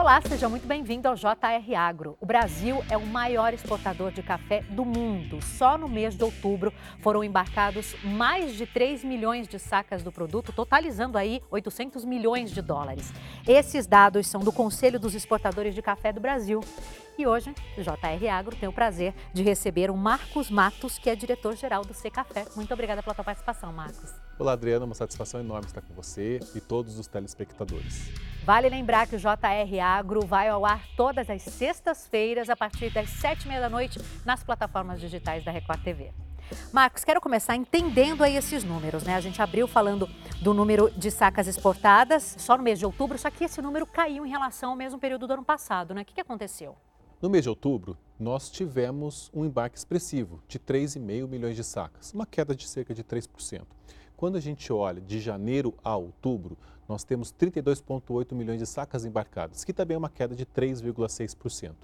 Olá, 0.00 0.18
seja 0.22 0.48
muito 0.48 0.66
bem-vindo 0.66 1.06
ao 1.06 1.14
JR 1.14 1.74
Agro. 1.76 2.16
O 2.22 2.24
Brasil 2.24 2.82
é 2.88 2.96
o 2.96 3.04
maior 3.04 3.52
exportador 3.52 4.10
de 4.10 4.22
café 4.22 4.62
do 4.70 4.82
mundo. 4.82 5.42
Só 5.42 5.76
no 5.76 5.90
mês 5.90 6.16
de 6.16 6.24
outubro 6.24 6.72
foram 7.02 7.22
embarcados 7.22 7.94
mais 8.02 8.54
de 8.54 8.64
3 8.64 9.04
milhões 9.04 9.46
de 9.46 9.58
sacas 9.58 10.02
do 10.02 10.10
produto, 10.10 10.54
totalizando 10.54 11.18
aí 11.18 11.42
800 11.50 12.06
milhões 12.06 12.50
de 12.50 12.62
dólares. 12.62 13.12
Esses 13.46 13.86
dados 13.86 14.26
são 14.26 14.40
do 14.40 14.50
Conselho 14.50 14.98
dos 14.98 15.14
Exportadores 15.14 15.74
de 15.74 15.82
Café 15.82 16.14
do 16.14 16.20
Brasil. 16.20 16.60
E 17.20 17.26
hoje, 17.26 17.54
o 17.76 17.82
JR 17.82 18.32
Agro 18.32 18.56
tem 18.56 18.66
o 18.66 18.72
prazer 18.72 19.12
de 19.30 19.42
receber 19.42 19.90
o 19.90 19.94
Marcos 19.94 20.50
Matos, 20.50 20.98
que 20.98 21.10
é 21.10 21.14
diretor-geral 21.14 21.84
do 21.84 21.92
C 21.92 22.10
Café. 22.10 22.46
Muito 22.56 22.72
obrigada 22.72 23.02
pela 23.02 23.14
tua 23.14 23.22
participação, 23.22 23.70
Marcos. 23.74 24.14
Olá, 24.38 24.52
Adriana, 24.52 24.86
uma 24.86 24.94
satisfação 24.94 25.38
enorme 25.38 25.66
estar 25.66 25.82
com 25.82 25.92
você 25.92 26.40
e 26.54 26.62
todos 26.62 26.98
os 26.98 27.06
telespectadores. 27.06 28.10
Vale 28.42 28.70
lembrar 28.70 29.06
que 29.06 29.16
o 29.16 29.18
JR 29.18 29.80
Agro 29.84 30.24
vai 30.24 30.48
ao 30.48 30.64
ar 30.64 30.82
todas 30.96 31.28
as 31.28 31.42
sextas-feiras, 31.42 32.48
a 32.48 32.56
partir 32.56 32.90
das 32.90 33.10
sete 33.10 33.44
e 33.44 33.48
meia 33.48 33.60
da 33.60 33.68
noite, 33.68 34.00
nas 34.24 34.42
plataformas 34.42 34.98
digitais 34.98 35.44
da 35.44 35.52
Record 35.52 35.82
TV. 35.82 36.14
Marcos, 36.72 37.04
quero 37.04 37.20
começar 37.20 37.54
entendendo 37.54 38.24
aí 38.24 38.34
esses 38.34 38.64
números, 38.64 39.02
né? 39.02 39.14
A 39.14 39.20
gente 39.20 39.42
abriu 39.42 39.68
falando 39.68 40.08
do 40.40 40.54
número 40.54 40.90
de 40.92 41.10
sacas 41.10 41.46
exportadas 41.46 42.36
só 42.38 42.56
no 42.56 42.62
mês 42.62 42.78
de 42.78 42.86
outubro, 42.86 43.18
só 43.18 43.30
que 43.30 43.44
esse 43.44 43.60
número 43.60 43.86
caiu 43.86 44.24
em 44.24 44.30
relação 44.30 44.70
ao 44.70 44.76
mesmo 44.76 44.98
período 44.98 45.26
do 45.26 45.34
ano 45.34 45.44
passado, 45.44 45.92
né? 45.92 46.00
O 46.00 46.04
que, 46.06 46.14
que 46.14 46.20
aconteceu? 46.22 46.78
No 47.20 47.28
mês 47.28 47.42
de 47.42 47.50
outubro, 47.50 47.98
nós 48.18 48.50
tivemos 48.50 49.30
um 49.34 49.44
embarque 49.44 49.76
expressivo 49.76 50.42
de 50.48 50.58
3,5 50.58 51.28
milhões 51.28 51.54
de 51.54 51.62
sacas, 51.62 52.14
uma 52.14 52.24
queda 52.24 52.54
de 52.54 52.66
cerca 52.66 52.94
de 52.94 53.04
3%. 53.04 53.60
Quando 54.16 54.36
a 54.36 54.40
gente 54.40 54.72
olha 54.72 55.02
de 55.02 55.20
janeiro 55.20 55.74
a 55.84 55.94
outubro, 55.94 56.56
nós 56.88 57.04
temos 57.04 57.30
32,8 57.30 58.34
milhões 58.34 58.58
de 58.58 58.66
sacas 58.66 59.04
embarcadas, 59.04 59.64
que 59.64 59.72
também 59.74 59.96
é 59.96 59.98
uma 59.98 60.08
queda 60.08 60.34
de 60.34 60.46
3,6%. 60.46 61.74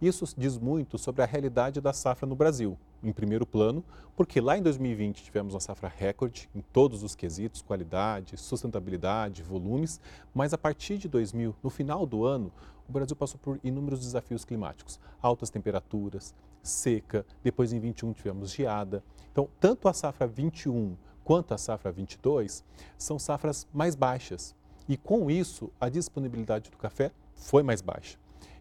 Isso 0.00 0.24
diz 0.36 0.56
muito 0.56 0.96
sobre 0.96 1.22
a 1.22 1.26
realidade 1.26 1.78
da 1.78 1.92
safra 1.92 2.26
no 2.26 2.34
Brasil, 2.34 2.78
em 3.02 3.12
primeiro 3.12 3.44
plano, 3.44 3.84
porque 4.16 4.40
lá 4.40 4.56
em 4.56 4.62
2020 4.62 5.22
tivemos 5.22 5.52
uma 5.52 5.60
safra 5.60 5.92
recorde 5.94 6.48
em 6.54 6.62
todos 6.72 7.02
os 7.02 7.14
quesitos, 7.14 7.60
qualidade, 7.60 8.38
sustentabilidade, 8.38 9.42
volumes, 9.42 10.00
mas 10.34 10.54
a 10.54 10.58
partir 10.58 10.96
de 10.96 11.06
2000, 11.06 11.54
no 11.62 11.68
final 11.68 12.06
do 12.06 12.24
ano, 12.24 12.50
o 12.88 12.92
Brasil 12.92 13.14
passou 13.14 13.38
por 13.38 13.60
inúmeros 13.62 14.00
desafios 14.00 14.42
climáticos, 14.42 14.98
altas 15.20 15.50
temperaturas, 15.50 16.34
seca, 16.62 17.26
depois 17.44 17.70
em 17.70 17.78
21 17.78 18.14
tivemos 18.14 18.52
geada. 18.52 19.04
Então, 19.30 19.48
tanto 19.60 19.86
a 19.86 19.92
safra 19.92 20.26
21 20.26 20.96
quanto 21.22 21.52
a 21.52 21.58
safra 21.58 21.92
22 21.92 22.64
são 22.96 23.18
safras 23.18 23.66
mais 23.72 23.94
baixas. 23.94 24.54
E 24.88 24.96
com 24.96 25.30
isso, 25.30 25.70
a 25.78 25.88
disponibilidade 25.88 26.70
do 26.70 26.76
café 26.78 27.12
foi 27.34 27.62
mais 27.62 27.80
baixa. 27.80 28.18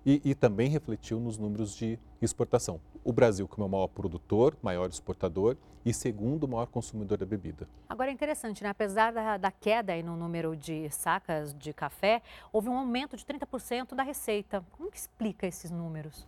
E, 0.10 0.20
e, 0.26 0.34
também 0.34 0.72
refletiu 0.72 1.20
nos 1.20 1.38
números 1.38 1.76
de 1.76 2.00
exportação. 2.20 2.82
O 3.04 3.14
Brasil, 3.14 3.48
como 3.48 3.64
é 3.64 3.68
o 3.68 3.70
maior 3.70 3.88
produtor, 3.88 4.58
maior 4.60 4.90
exportador 4.90 5.56
e 5.86 5.94
segundo 5.94 6.48
maior 6.48 6.66
consumidor 6.66 7.16
da 7.20 7.28
bebida. 7.28 7.70
Agora 7.88 8.10
é 8.10 8.14
interessante, 8.14 8.64
né? 8.64 8.70
apesar 8.70 9.14
da, 9.14 9.38
da 9.38 9.52
queda 9.52 9.96
no 10.02 10.18
número 10.18 10.56
de 10.56 10.90
sacas 10.90 11.54
de 11.54 11.72
café, 11.74 12.24
houve 12.52 12.68
um 12.70 12.76
aumento 12.76 13.16
de 13.16 13.24
30% 13.24 13.94
da 13.94 14.02
receita. 14.02 14.66
Como 14.72 14.90
que 14.90 14.98
explica 14.98 15.46
esses 15.46 15.70
números? 15.70 16.26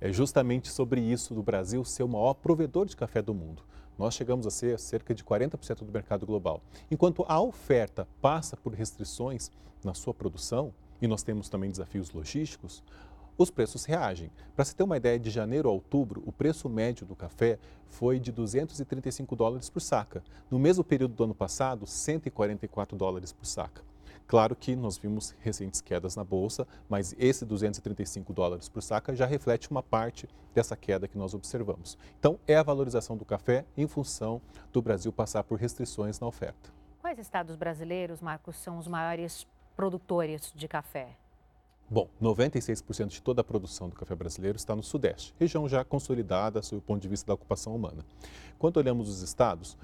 É 0.00 0.12
justamente 0.12 0.68
sobre 0.68 1.00
isso 1.00 1.34
do 1.34 1.42
Brasil 1.44 1.84
ser 1.84 2.02
o 2.02 2.08
maior 2.08 2.34
provedor 2.34 2.84
de 2.84 2.96
café 2.96 3.22
do 3.22 3.32
mundo 3.32 3.62
nós 3.96 4.14
chegamos 4.14 4.44
a 4.44 4.50
ser 4.50 4.76
cerca 4.80 5.14
de 5.14 5.22
40% 5.22 5.84
do 5.84 5.92
mercado 5.92 6.26
global. 6.26 6.60
Enquanto 6.90 7.24
a 7.28 7.40
oferta 7.40 8.08
passa 8.20 8.56
por 8.56 8.74
restrições 8.74 9.52
na 9.84 9.94
sua 9.94 10.12
produção, 10.12 10.74
e 11.04 11.06
nós 11.06 11.22
temos 11.22 11.50
também 11.50 11.70
desafios 11.70 12.10
logísticos, 12.12 12.82
os 13.36 13.50
preços 13.50 13.84
reagem. 13.84 14.30
Para 14.56 14.64
se 14.64 14.74
ter 14.74 14.82
uma 14.84 14.96
ideia, 14.96 15.18
de 15.18 15.28
janeiro 15.28 15.68
a 15.68 15.72
outubro, 15.72 16.22
o 16.24 16.32
preço 16.32 16.66
médio 16.66 17.06
do 17.06 17.14
café 17.14 17.58
foi 17.90 18.18
de 18.18 18.32
235 18.32 19.36
dólares 19.36 19.68
por 19.68 19.80
saca. 19.80 20.22
No 20.50 20.58
mesmo 20.58 20.82
período 20.82 21.14
do 21.14 21.24
ano 21.24 21.34
passado, 21.34 21.86
144 21.86 22.96
dólares 22.96 23.32
por 23.32 23.44
saca. 23.44 23.82
Claro 24.26 24.56
que 24.56 24.74
nós 24.74 24.96
vimos 24.96 25.34
recentes 25.40 25.82
quedas 25.82 26.16
na 26.16 26.24
bolsa, 26.24 26.66
mas 26.88 27.14
esse 27.18 27.44
235 27.44 28.32
dólares 28.32 28.70
por 28.70 28.82
saca 28.82 29.14
já 29.14 29.26
reflete 29.26 29.70
uma 29.70 29.82
parte 29.82 30.26
dessa 30.54 30.74
queda 30.74 31.06
que 31.06 31.18
nós 31.18 31.34
observamos. 31.34 31.98
Então, 32.18 32.40
é 32.46 32.56
a 32.56 32.62
valorização 32.62 33.14
do 33.14 33.26
café 33.26 33.66
em 33.76 33.86
função 33.86 34.40
do 34.72 34.80
Brasil 34.80 35.12
passar 35.12 35.44
por 35.44 35.58
restrições 35.58 36.18
na 36.18 36.26
oferta. 36.26 36.72
Quais 37.02 37.18
estados 37.18 37.54
brasileiros, 37.54 38.22
Marcos, 38.22 38.56
são 38.56 38.78
os 38.78 38.88
maiores 38.88 39.46
produtores 39.76 40.52
de 40.54 40.68
café? 40.68 41.16
Bom, 41.90 42.08
96% 42.22 43.08
de 43.08 43.22
toda 43.22 43.42
a 43.42 43.44
produção 43.44 43.88
do 43.88 43.94
café 43.94 44.14
brasileiro 44.14 44.56
está 44.56 44.74
no 44.74 44.82
Sudeste, 44.82 45.34
região 45.38 45.68
já 45.68 45.84
consolidada 45.84 46.62
sob 46.62 46.78
o 46.78 46.82
ponto 46.82 47.02
de 47.02 47.08
vista 47.08 47.26
da 47.26 47.34
ocupação 47.34 47.74
humana. 47.74 48.04
Quando 48.58 48.78
olhamos 48.78 49.08
os 49.08 49.20
estados, 49.20 49.76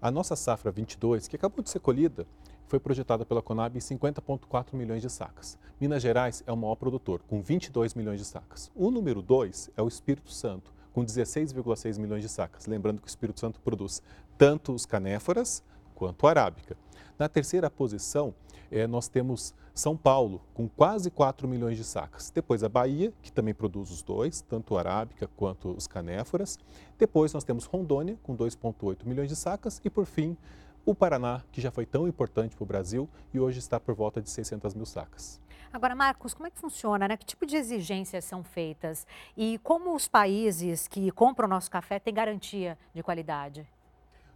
a 0.00 0.10
nossa 0.10 0.36
safra 0.36 0.70
22, 0.70 1.26
que 1.26 1.36
acabou 1.36 1.62
de 1.62 1.70
ser 1.70 1.80
colhida, 1.80 2.26
foi 2.68 2.78
projetada 2.78 3.24
pela 3.24 3.40
Conab 3.40 3.76
em 3.76 3.80
50,4 3.80 4.74
milhões 4.74 5.00
de 5.00 5.08
sacas. 5.08 5.58
Minas 5.80 6.02
Gerais 6.02 6.44
é 6.46 6.52
o 6.52 6.56
maior 6.56 6.76
produtor, 6.76 7.22
com 7.26 7.40
22 7.40 7.94
milhões 7.94 8.20
de 8.20 8.26
sacas. 8.26 8.70
O 8.74 8.90
número 8.90 9.22
2 9.22 9.70
é 9.76 9.82
o 9.82 9.88
Espírito 9.88 10.30
Santo, 10.30 10.70
com 10.92 11.02
16,6 11.04 11.98
milhões 11.98 12.22
de 12.22 12.28
sacas. 12.28 12.66
Lembrando 12.66 13.00
que 13.00 13.06
o 13.06 13.08
Espírito 13.08 13.40
Santo 13.40 13.58
produz 13.60 14.02
tanto 14.36 14.74
os 14.74 14.84
canéforas 14.84 15.62
quanto 15.94 16.26
a 16.26 16.30
arábica. 16.30 16.76
Na 17.18 17.28
terceira 17.28 17.70
posição, 17.70 18.34
é, 18.70 18.86
nós 18.86 19.08
temos 19.08 19.54
São 19.74 19.96
Paulo, 19.96 20.40
com 20.54 20.68
quase 20.68 21.10
4 21.10 21.46
milhões 21.48 21.76
de 21.76 21.84
sacas. 21.84 22.30
Depois 22.30 22.62
a 22.62 22.68
Bahia, 22.68 23.12
que 23.22 23.32
também 23.32 23.54
produz 23.54 23.90
os 23.90 24.02
dois, 24.02 24.40
tanto 24.40 24.76
a 24.76 24.80
arábica 24.80 25.28
quanto 25.36 25.70
os 25.70 25.86
canéforas. 25.86 26.58
Depois 26.98 27.32
nós 27.32 27.44
temos 27.44 27.64
Rondônia, 27.64 28.18
com 28.22 28.36
2,8 28.36 29.04
milhões 29.04 29.28
de 29.28 29.36
sacas. 29.36 29.80
E 29.84 29.90
por 29.90 30.06
fim, 30.06 30.36
o 30.84 30.94
Paraná, 30.94 31.42
que 31.52 31.60
já 31.60 31.70
foi 31.70 31.84
tão 31.84 32.08
importante 32.08 32.56
para 32.56 32.62
o 32.62 32.66
Brasil 32.66 33.08
e 33.32 33.38
hoje 33.38 33.58
está 33.58 33.78
por 33.78 33.94
volta 33.94 34.22
de 34.22 34.30
600 34.30 34.74
mil 34.74 34.86
sacas. 34.86 35.40
Agora, 35.72 35.94
Marcos, 35.94 36.32
como 36.32 36.46
é 36.46 36.50
que 36.50 36.58
funciona? 36.58 37.06
Né? 37.06 37.16
Que 37.16 37.26
tipo 37.26 37.44
de 37.44 37.56
exigências 37.56 38.24
são 38.24 38.42
feitas? 38.42 39.06
E 39.36 39.58
como 39.58 39.94
os 39.94 40.08
países 40.08 40.88
que 40.88 41.10
compram 41.10 41.46
nosso 41.46 41.70
café 41.70 41.98
têm 41.98 42.14
garantia 42.14 42.78
de 42.94 43.02
qualidade? 43.02 43.68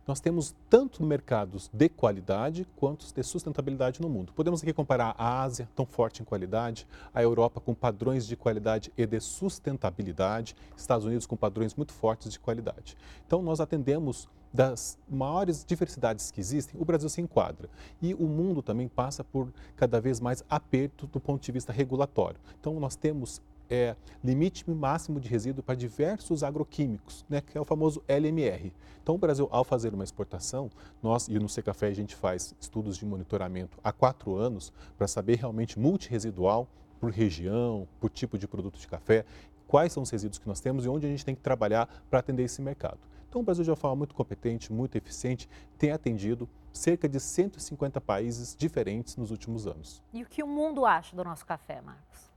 Nós 0.04 0.18
temos 0.18 0.52
tanto 0.68 1.04
mercados 1.04 1.70
de 1.72 1.88
qualidade 1.88 2.66
quanto 2.74 3.06
de 3.14 3.22
sustentabilidade 3.22 4.02
no 4.02 4.08
mundo. 4.08 4.32
Podemos 4.32 4.60
aqui 4.60 4.72
comparar 4.72 5.14
a 5.16 5.42
Ásia, 5.42 5.68
tão 5.76 5.86
forte 5.86 6.22
em 6.22 6.24
qualidade, 6.24 6.88
a 7.14 7.22
Europa 7.22 7.60
com 7.60 7.72
padrões 7.72 8.26
de 8.26 8.36
qualidade 8.36 8.92
e 8.96 9.06
de 9.06 9.20
sustentabilidade, 9.20 10.56
Estados 10.76 11.06
Unidos 11.06 11.24
com 11.24 11.36
padrões 11.36 11.76
muito 11.76 11.92
fortes 11.92 12.32
de 12.32 12.40
qualidade. 12.40 12.96
Então, 13.24 13.42
nós 13.42 13.60
atendemos 13.60 14.28
das 14.52 14.98
maiores 15.08 15.64
diversidades 15.64 16.32
que 16.32 16.40
existem, 16.40 16.80
o 16.80 16.84
Brasil 16.84 17.08
se 17.08 17.20
enquadra. 17.20 17.70
E 18.02 18.12
o 18.12 18.24
mundo 18.24 18.60
também 18.60 18.88
passa 18.88 19.22
por 19.22 19.52
cada 19.76 20.00
vez 20.00 20.18
mais 20.18 20.44
aperto 20.50 21.06
do 21.06 21.20
ponto 21.20 21.42
de 21.42 21.52
vista 21.52 21.72
regulatório. 21.72 22.40
Então, 22.60 22.78
nós 22.80 22.96
temos 22.96 23.40
é, 23.72 23.96
limite 24.22 24.70
máximo 24.70 25.18
de 25.18 25.26
resíduo 25.26 25.64
para 25.64 25.74
diversos 25.74 26.42
agroquímicos, 26.44 27.24
né, 27.26 27.40
que 27.40 27.56
é 27.56 27.60
o 27.60 27.64
famoso 27.64 28.02
LMR. 28.06 28.70
Então, 29.02 29.14
o 29.14 29.18
Brasil, 29.18 29.48
ao 29.50 29.64
fazer 29.64 29.94
uma 29.94 30.04
exportação, 30.04 30.70
nós, 31.02 31.26
e 31.26 31.38
no 31.38 31.48
Secafé 31.48 31.86
a 31.86 31.94
gente 31.94 32.14
faz 32.14 32.54
estudos 32.60 32.98
de 32.98 33.06
monitoramento 33.06 33.78
há 33.82 33.90
quatro 33.90 34.36
anos 34.36 34.70
para 34.98 35.08
saber 35.08 35.38
realmente 35.38 35.78
multiresidual 35.78 36.68
por 37.00 37.10
região, 37.10 37.88
por 37.98 38.10
tipo 38.10 38.36
de 38.36 38.46
produto 38.46 38.78
de 38.78 38.86
café, 38.86 39.24
quais 39.66 39.90
são 39.90 40.02
os 40.02 40.10
resíduos 40.10 40.38
que 40.38 40.46
nós 40.46 40.60
temos 40.60 40.84
e 40.84 40.88
onde 40.90 41.06
a 41.06 41.08
gente 41.08 41.24
tem 41.24 41.34
que 41.34 41.40
trabalhar 41.40 41.88
para 42.10 42.18
atender 42.18 42.42
esse 42.42 42.60
mercado. 42.60 42.98
Então, 43.26 43.40
o 43.40 43.44
Brasil, 43.44 43.64
de 43.64 43.70
uma 43.70 43.76
forma 43.76 43.96
muito 43.96 44.14
competente, 44.14 44.70
muito 44.70 44.96
eficiente, 44.98 45.48
tem 45.78 45.92
atendido 45.92 46.46
cerca 46.70 47.08
de 47.08 47.18
150 47.18 47.98
países 48.02 48.54
diferentes 48.54 49.16
nos 49.16 49.30
últimos 49.30 49.66
anos. 49.66 50.02
E 50.12 50.22
o 50.22 50.26
que 50.26 50.42
o 50.42 50.46
mundo 50.46 50.84
acha 50.84 51.16
do 51.16 51.24
nosso 51.24 51.46
café, 51.46 51.80
Marcos? 51.80 52.31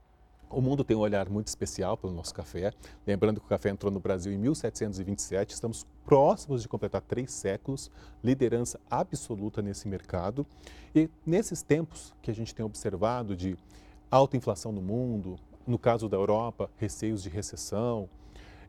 O 0.48 0.60
mundo 0.60 0.84
tem 0.84 0.96
um 0.96 1.00
olhar 1.00 1.28
muito 1.28 1.48
especial 1.48 1.96
pelo 1.96 2.12
nosso 2.12 2.32
café. 2.32 2.72
Lembrando 3.04 3.40
que 3.40 3.46
o 3.46 3.48
café 3.48 3.68
entrou 3.68 3.90
no 3.92 3.98
Brasil 3.98 4.32
em 4.32 4.38
1727, 4.38 5.54
estamos 5.54 5.84
próximos 6.04 6.62
de 6.62 6.68
completar 6.68 7.02
três 7.02 7.32
séculos, 7.32 7.90
liderança 8.22 8.78
absoluta 8.88 9.60
nesse 9.60 9.88
mercado. 9.88 10.46
E 10.94 11.10
nesses 11.26 11.62
tempos 11.62 12.14
que 12.22 12.30
a 12.30 12.34
gente 12.34 12.54
tem 12.54 12.64
observado 12.64 13.34
de 13.34 13.56
alta 14.08 14.36
inflação 14.36 14.70
no 14.70 14.80
mundo, 14.80 15.36
no 15.66 15.78
caso 15.78 16.08
da 16.08 16.16
Europa, 16.16 16.70
receios 16.78 17.24
de 17.24 17.28
recessão, 17.28 18.08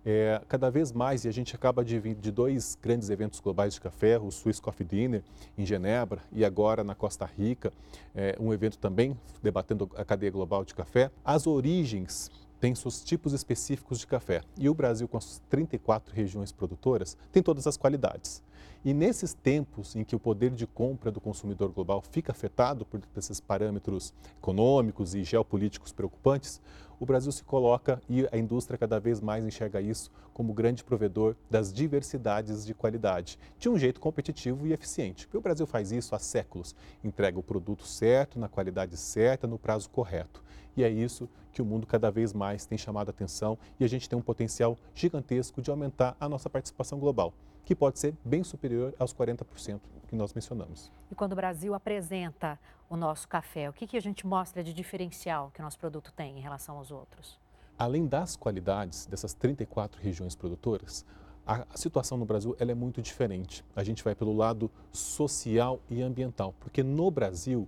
é, 0.06 0.42
cada 0.48 0.70
vez 0.70 0.92
mais, 0.92 1.26
e 1.26 1.28
a 1.28 1.32
gente 1.32 1.56
acaba 1.56 1.84
de 1.84 2.00
vir 2.00 2.16
de 2.16 2.32
dois 2.32 2.78
grandes 2.82 3.10
eventos 3.10 3.40
globais 3.40 3.74
de 3.74 3.82
café, 3.82 4.18
o 4.18 4.32
Swiss 4.32 4.60
Coffee 4.60 4.86
Dinner 4.86 5.24
em 5.58 5.66
Genebra 5.66 6.22
e 6.32 6.44
agora 6.46 6.84
na 6.84 6.96
Costa 6.96 7.26
Rica, 7.26 7.72
é, 8.16 8.36
um 8.40 8.54
evento 8.54 8.78
também 8.78 9.18
debatendo 9.42 9.90
a 9.96 10.06
cadeia 10.06 10.32
global 10.32 10.64
de 10.64 10.74
café. 10.74 11.12
As 11.24 11.48
origens 11.48 12.32
tem 12.60 12.74
seus 12.74 13.04
tipos 13.04 13.34
específicos 13.34 14.00
de 14.00 14.08
café. 14.08 14.42
E 14.58 14.70
o 14.70 14.74
Brasil, 14.74 15.08
com 15.08 15.18
as 15.18 15.42
34 15.50 16.14
regiões 16.14 16.52
produtoras, 16.52 17.18
tem 17.32 17.44
todas 17.44 17.68
as 17.68 17.78
qualidades. 17.78 18.44
E 18.86 18.94
nesses 18.94 19.34
tempos 19.34 19.96
em 19.96 20.04
que 20.04 20.16
o 20.16 20.20
poder 20.20 20.52
de 20.52 20.66
compra 20.66 21.12
do 21.12 21.20
consumidor 21.20 21.72
global 21.72 22.02
fica 22.02 22.32
afetado 22.32 22.86
por 22.86 23.02
esses 23.18 23.40
parâmetros 23.40 24.14
econômicos 24.38 25.14
e 25.14 25.24
geopolíticos 25.24 25.92
preocupantes, 25.92 26.62
o 27.00 27.06
Brasil 27.06 27.32
se 27.32 27.44
coloca 27.44 28.02
e 28.10 28.28
a 28.32 28.38
indústria 28.38 28.78
cada 28.78 29.00
vez 29.00 29.22
mais 29.22 29.46
enxerga 29.46 29.80
isso 29.82 30.12
como 30.34 30.54
grande 30.54 30.84
provedor 30.84 31.36
das 31.50 31.72
diversidades 31.72 32.66
de 32.66 32.74
qualidade, 32.74 33.40
de 33.58 33.70
um 33.70 33.78
jeito 33.78 34.00
competitivo 34.00 34.66
e 34.66 34.74
eficiente. 34.74 35.26
Porque 35.26 35.38
o 35.38 35.42
Brasil 35.42 35.68
faz 35.68 35.92
isso 35.92 36.16
há 36.16 36.20
séculos, 36.20 36.76
entrega 37.04 37.40
o 37.40 37.44
produto 37.44 37.86
certo, 37.86 38.40
na 38.40 38.48
qualidade 38.48 38.98
certa, 38.98 39.48
no 39.48 39.60
prazo 39.60 39.90
correto. 39.90 40.44
E 40.76 40.84
é 40.84 40.90
isso 40.90 41.28
que 41.52 41.62
o 41.62 41.66
mundo 41.66 41.88
cada 41.88 42.12
vez 42.12 42.34
mais 42.34 42.66
tem 42.66 42.78
chamado 42.78 43.10
a 43.10 43.12
atenção 43.12 43.58
e 43.80 43.84
a 43.84 43.88
gente 43.88 44.08
tem 44.08 44.18
um 44.18 44.22
potencial 44.22 44.78
gigantesco 44.94 45.62
de 45.62 45.72
aumentar 45.72 46.16
a 46.20 46.30
nossa 46.30 46.50
participação 46.50 47.00
global, 47.00 47.34
que 47.66 47.76
pode 47.76 47.98
ser 48.00 48.14
bem 48.24 48.44
superior 48.44 48.94
aos 49.00 49.14
40% 49.14 49.80
que 50.08 50.16
nós 50.16 50.34
mencionamos. 50.34 50.92
E 51.12 51.16
quando 51.16 51.34
o 51.34 51.36
Brasil 51.36 51.74
apresenta 51.74 52.60
o 52.90 52.96
nosso 52.96 53.28
café, 53.28 53.70
o 53.70 53.74
que, 53.74 53.86
que 53.86 53.98
a 53.98 54.02
gente 54.02 54.26
mostra 54.26 54.64
de 54.64 54.74
diferencial 54.74 55.52
que 55.54 55.60
o 55.60 55.64
nosso 55.64 55.78
produto 55.78 56.12
tem 56.14 56.38
em 56.38 56.42
relação 56.42 56.78
aos 56.78 56.92
outros? 56.92 57.38
Além 57.78 58.08
das 58.08 58.36
qualidades 58.36 59.06
dessas 59.06 59.34
34 59.34 60.02
regiões 60.02 60.36
produtoras, 60.36 61.06
a, 61.46 61.66
situação 61.76 62.18
no 62.18 62.26
Brasil 62.26 62.56
ela 62.60 62.72
é 62.72 62.76
muito 62.76 63.02
diferente. 63.02 63.64
A 63.76 63.84
gente 63.84 64.04
vai 64.04 64.16
pelo 64.16 64.36
lado 64.36 64.70
social 64.92 65.80
e 65.90 66.02
ambiental, 66.02 66.54
porque 66.60 66.84
no 66.84 67.10
Brasil 67.12 67.68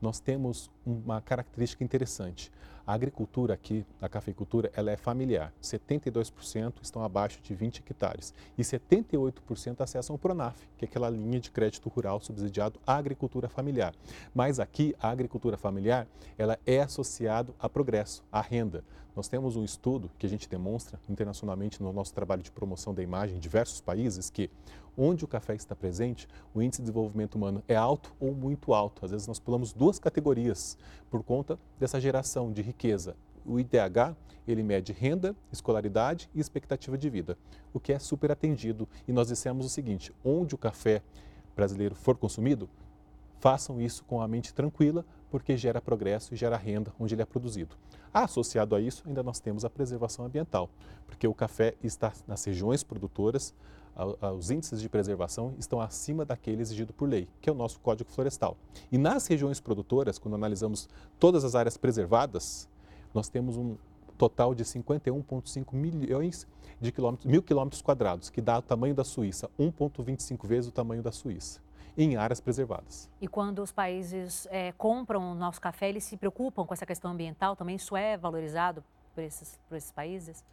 nós 0.00 0.18
temos 0.18 0.70
uma 0.84 1.20
característica 1.20 1.84
interessante. 1.84 2.50
A 2.90 2.92
agricultura 2.92 3.54
aqui, 3.54 3.86
a 4.02 4.08
cafeicultura, 4.08 4.68
ela 4.74 4.90
é 4.90 4.96
familiar. 4.96 5.52
72% 5.62 6.72
estão 6.82 7.04
abaixo 7.04 7.38
de 7.40 7.54
20 7.54 7.78
hectares 7.78 8.34
e 8.58 8.62
78% 8.62 9.80
acessam 9.80 10.16
o 10.16 10.18
Pronaf, 10.18 10.58
que 10.76 10.84
é 10.84 10.88
aquela 10.88 11.08
linha 11.08 11.38
de 11.38 11.52
crédito 11.52 11.88
rural 11.88 12.20
subsidiado 12.20 12.80
à 12.84 12.96
agricultura 12.96 13.48
familiar. 13.48 13.94
Mas 14.34 14.58
aqui, 14.58 14.92
a 15.00 15.08
agricultura 15.08 15.56
familiar, 15.56 16.04
ela 16.36 16.58
é 16.66 16.80
associada 16.80 17.54
a 17.60 17.68
progresso, 17.68 18.24
à 18.32 18.40
renda. 18.40 18.82
Nós 19.14 19.28
temos 19.28 19.56
um 19.56 19.64
estudo 19.64 20.10
que 20.18 20.26
a 20.26 20.28
gente 20.28 20.48
demonstra 20.48 20.98
internacionalmente 21.08 21.82
no 21.82 21.92
nosso 21.92 22.14
trabalho 22.14 22.42
de 22.42 22.50
promoção 22.50 22.94
da 22.94 23.02
imagem 23.02 23.36
em 23.36 23.40
diversos 23.40 23.80
países 23.80 24.30
que 24.30 24.48
onde 24.96 25.24
o 25.24 25.28
café 25.28 25.54
está 25.54 25.74
presente, 25.74 26.28
o 26.54 26.62
índice 26.62 26.80
de 26.80 26.86
desenvolvimento 26.86 27.34
humano 27.34 27.62
é 27.66 27.74
alto 27.74 28.14
ou 28.20 28.34
muito 28.34 28.72
alto. 28.72 29.04
Às 29.04 29.10
vezes 29.10 29.26
nós 29.26 29.40
pulamos 29.40 29.72
duas 29.72 29.98
categorias 29.98 30.76
por 31.10 31.22
conta 31.22 31.58
dessa 31.78 32.00
geração 32.00 32.52
de 32.52 32.62
riqueza. 32.62 33.16
O 33.44 33.58
IDH, 33.58 34.14
ele 34.46 34.62
mede 34.62 34.92
renda, 34.92 35.34
escolaridade 35.52 36.28
e 36.34 36.40
expectativa 36.40 36.96
de 36.96 37.08
vida, 37.08 37.38
o 37.72 37.80
que 37.80 37.92
é 37.92 37.98
super 37.98 38.30
atendido. 38.30 38.88
E 39.08 39.12
nós 39.12 39.28
dissemos 39.28 39.66
o 39.66 39.68
seguinte, 39.68 40.12
onde 40.24 40.54
o 40.54 40.58
café 40.58 41.02
brasileiro 41.56 41.94
for 41.94 42.16
consumido, 42.16 42.68
façam 43.40 43.80
isso 43.80 44.04
com 44.04 44.20
a 44.20 44.28
mente 44.28 44.52
tranquila, 44.54 45.04
porque 45.30 45.56
gera 45.56 45.80
progresso 45.80 46.34
e 46.34 46.36
gera 46.36 46.56
renda 46.56 46.92
onde 47.00 47.14
ele 47.14 47.22
é 47.22 47.24
produzido. 47.24 47.74
Associado 48.12 48.76
a 48.76 48.80
isso, 48.80 49.02
ainda 49.06 49.22
nós 49.22 49.40
temos 49.40 49.64
a 49.64 49.70
preservação 49.70 50.24
ambiental, 50.24 50.68
porque 51.06 51.26
o 51.26 51.34
café 51.34 51.74
está 51.82 52.12
nas 52.28 52.44
regiões 52.44 52.84
produtoras, 52.84 53.54
os 54.36 54.50
índices 54.50 54.80
de 54.80 54.88
preservação 54.88 55.54
estão 55.58 55.80
acima 55.80 56.24
daquele 56.24 56.62
exigido 56.62 56.92
por 56.92 57.08
lei, 57.08 57.28
que 57.40 57.48
é 57.48 57.52
o 57.52 57.56
nosso 57.56 57.80
Código 57.80 58.10
Florestal. 58.10 58.56
E 58.90 58.98
nas 58.98 59.26
regiões 59.26 59.60
produtoras, 59.60 60.18
quando 60.18 60.34
analisamos 60.34 60.88
todas 61.18 61.44
as 61.44 61.54
áreas 61.54 61.76
preservadas, 61.76 62.68
nós 63.12 63.28
temos 63.28 63.56
um 63.56 63.76
total 64.16 64.54
de 64.54 64.64
51,5 64.64 65.74
milhões 65.74 66.46
de 66.80 66.92
quilômetros, 66.92 67.30
mil 67.30 67.42
quilômetros 67.42 67.82
quadrados, 67.82 68.30
que 68.30 68.40
dá 68.40 68.58
o 68.58 68.62
tamanho 68.62 68.94
da 68.94 69.04
Suíça, 69.04 69.50
1,25 69.58 70.46
vezes 70.46 70.68
o 70.68 70.72
tamanho 70.72 71.02
da 71.02 71.10
Suíça 71.12 71.60
em 71.96 72.16
áreas 72.16 72.40
preservadas. 72.40 73.08
E 73.20 73.28
quando 73.28 73.60
os 73.60 73.72
países 73.72 74.46
é, 74.50 74.72
compram 74.72 75.32
o 75.32 75.34
nosso 75.34 75.60
café, 75.60 75.88
eles 75.88 76.04
se 76.04 76.16
preocupam 76.16 76.64
com 76.64 76.74
essa 76.74 76.86
questão 76.86 77.10
ambiental 77.10 77.56
também? 77.56 77.76
Isso 77.76 77.96
é 77.96 78.16
valorizado 78.16 78.82
por 79.14 79.22
esses, 79.22 79.58
por 79.68 79.76
esses 79.76 79.92
países? 79.92 80.44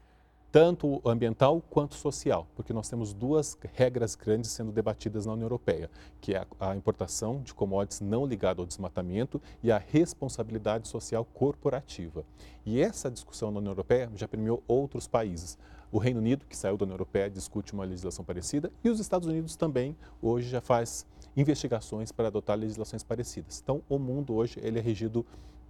tanto 0.52 1.02
ambiental 1.06 1.62
quanto 1.70 1.96
social, 1.96 2.48
porque 2.56 2.74
nós 2.74 2.90
temos 2.90 3.14
duas 3.14 3.58
regras 3.74 4.16
grandes 4.16 4.52
sendo 4.52 4.72
debatidas 4.72 5.26
na 5.26 5.34
União 5.34 5.46
Europeia, 5.46 5.90
que 6.22 6.34
é 6.34 6.46
a 6.60 6.76
importação 6.76 7.42
de 7.42 7.54
commodities 7.54 8.02
não 8.02 8.26
ligadas 8.26 8.60
ao 8.60 8.66
desmatamento 8.66 9.42
e 9.62 9.72
a 9.72 9.78
responsabilidade 9.78 10.88
social 10.88 11.26
corporativa. 11.26 12.24
E 12.66 12.82
essa 12.82 13.12
discussão 13.12 13.52
na 13.52 13.60
União 13.60 13.72
Europeia 13.72 14.10
já 14.16 14.28
permeou 14.28 14.64
outros 14.68 15.08
países. 15.08 15.58
O 15.92 16.00
Reino 16.00 16.20
Unido, 16.20 16.46
que 16.46 16.56
saiu 16.56 16.76
da 16.76 16.84
União 16.84 16.96
Europeia, 16.96 17.30
discute 17.30 17.74
uma 17.74 17.86
legislação 17.86 18.26
parecida 18.26 18.72
e 18.84 18.90
os 18.90 19.00
Estados 19.00 19.28
Unidos 19.28 19.56
também 19.56 19.96
hoje 20.22 20.50
já 20.50 20.60
faz 20.60 21.06
investigações 21.38 22.12
para 22.12 22.28
adotar 22.28 22.58
legislações 22.58 23.04
parecidas. 23.04 23.62
Então, 23.62 23.84
o 23.88 24.00
mundo 24.00 24.34
hoje 24.34 24.60
ele 24.62 24.80
é 24.80 24.82
regido 24.82 25.26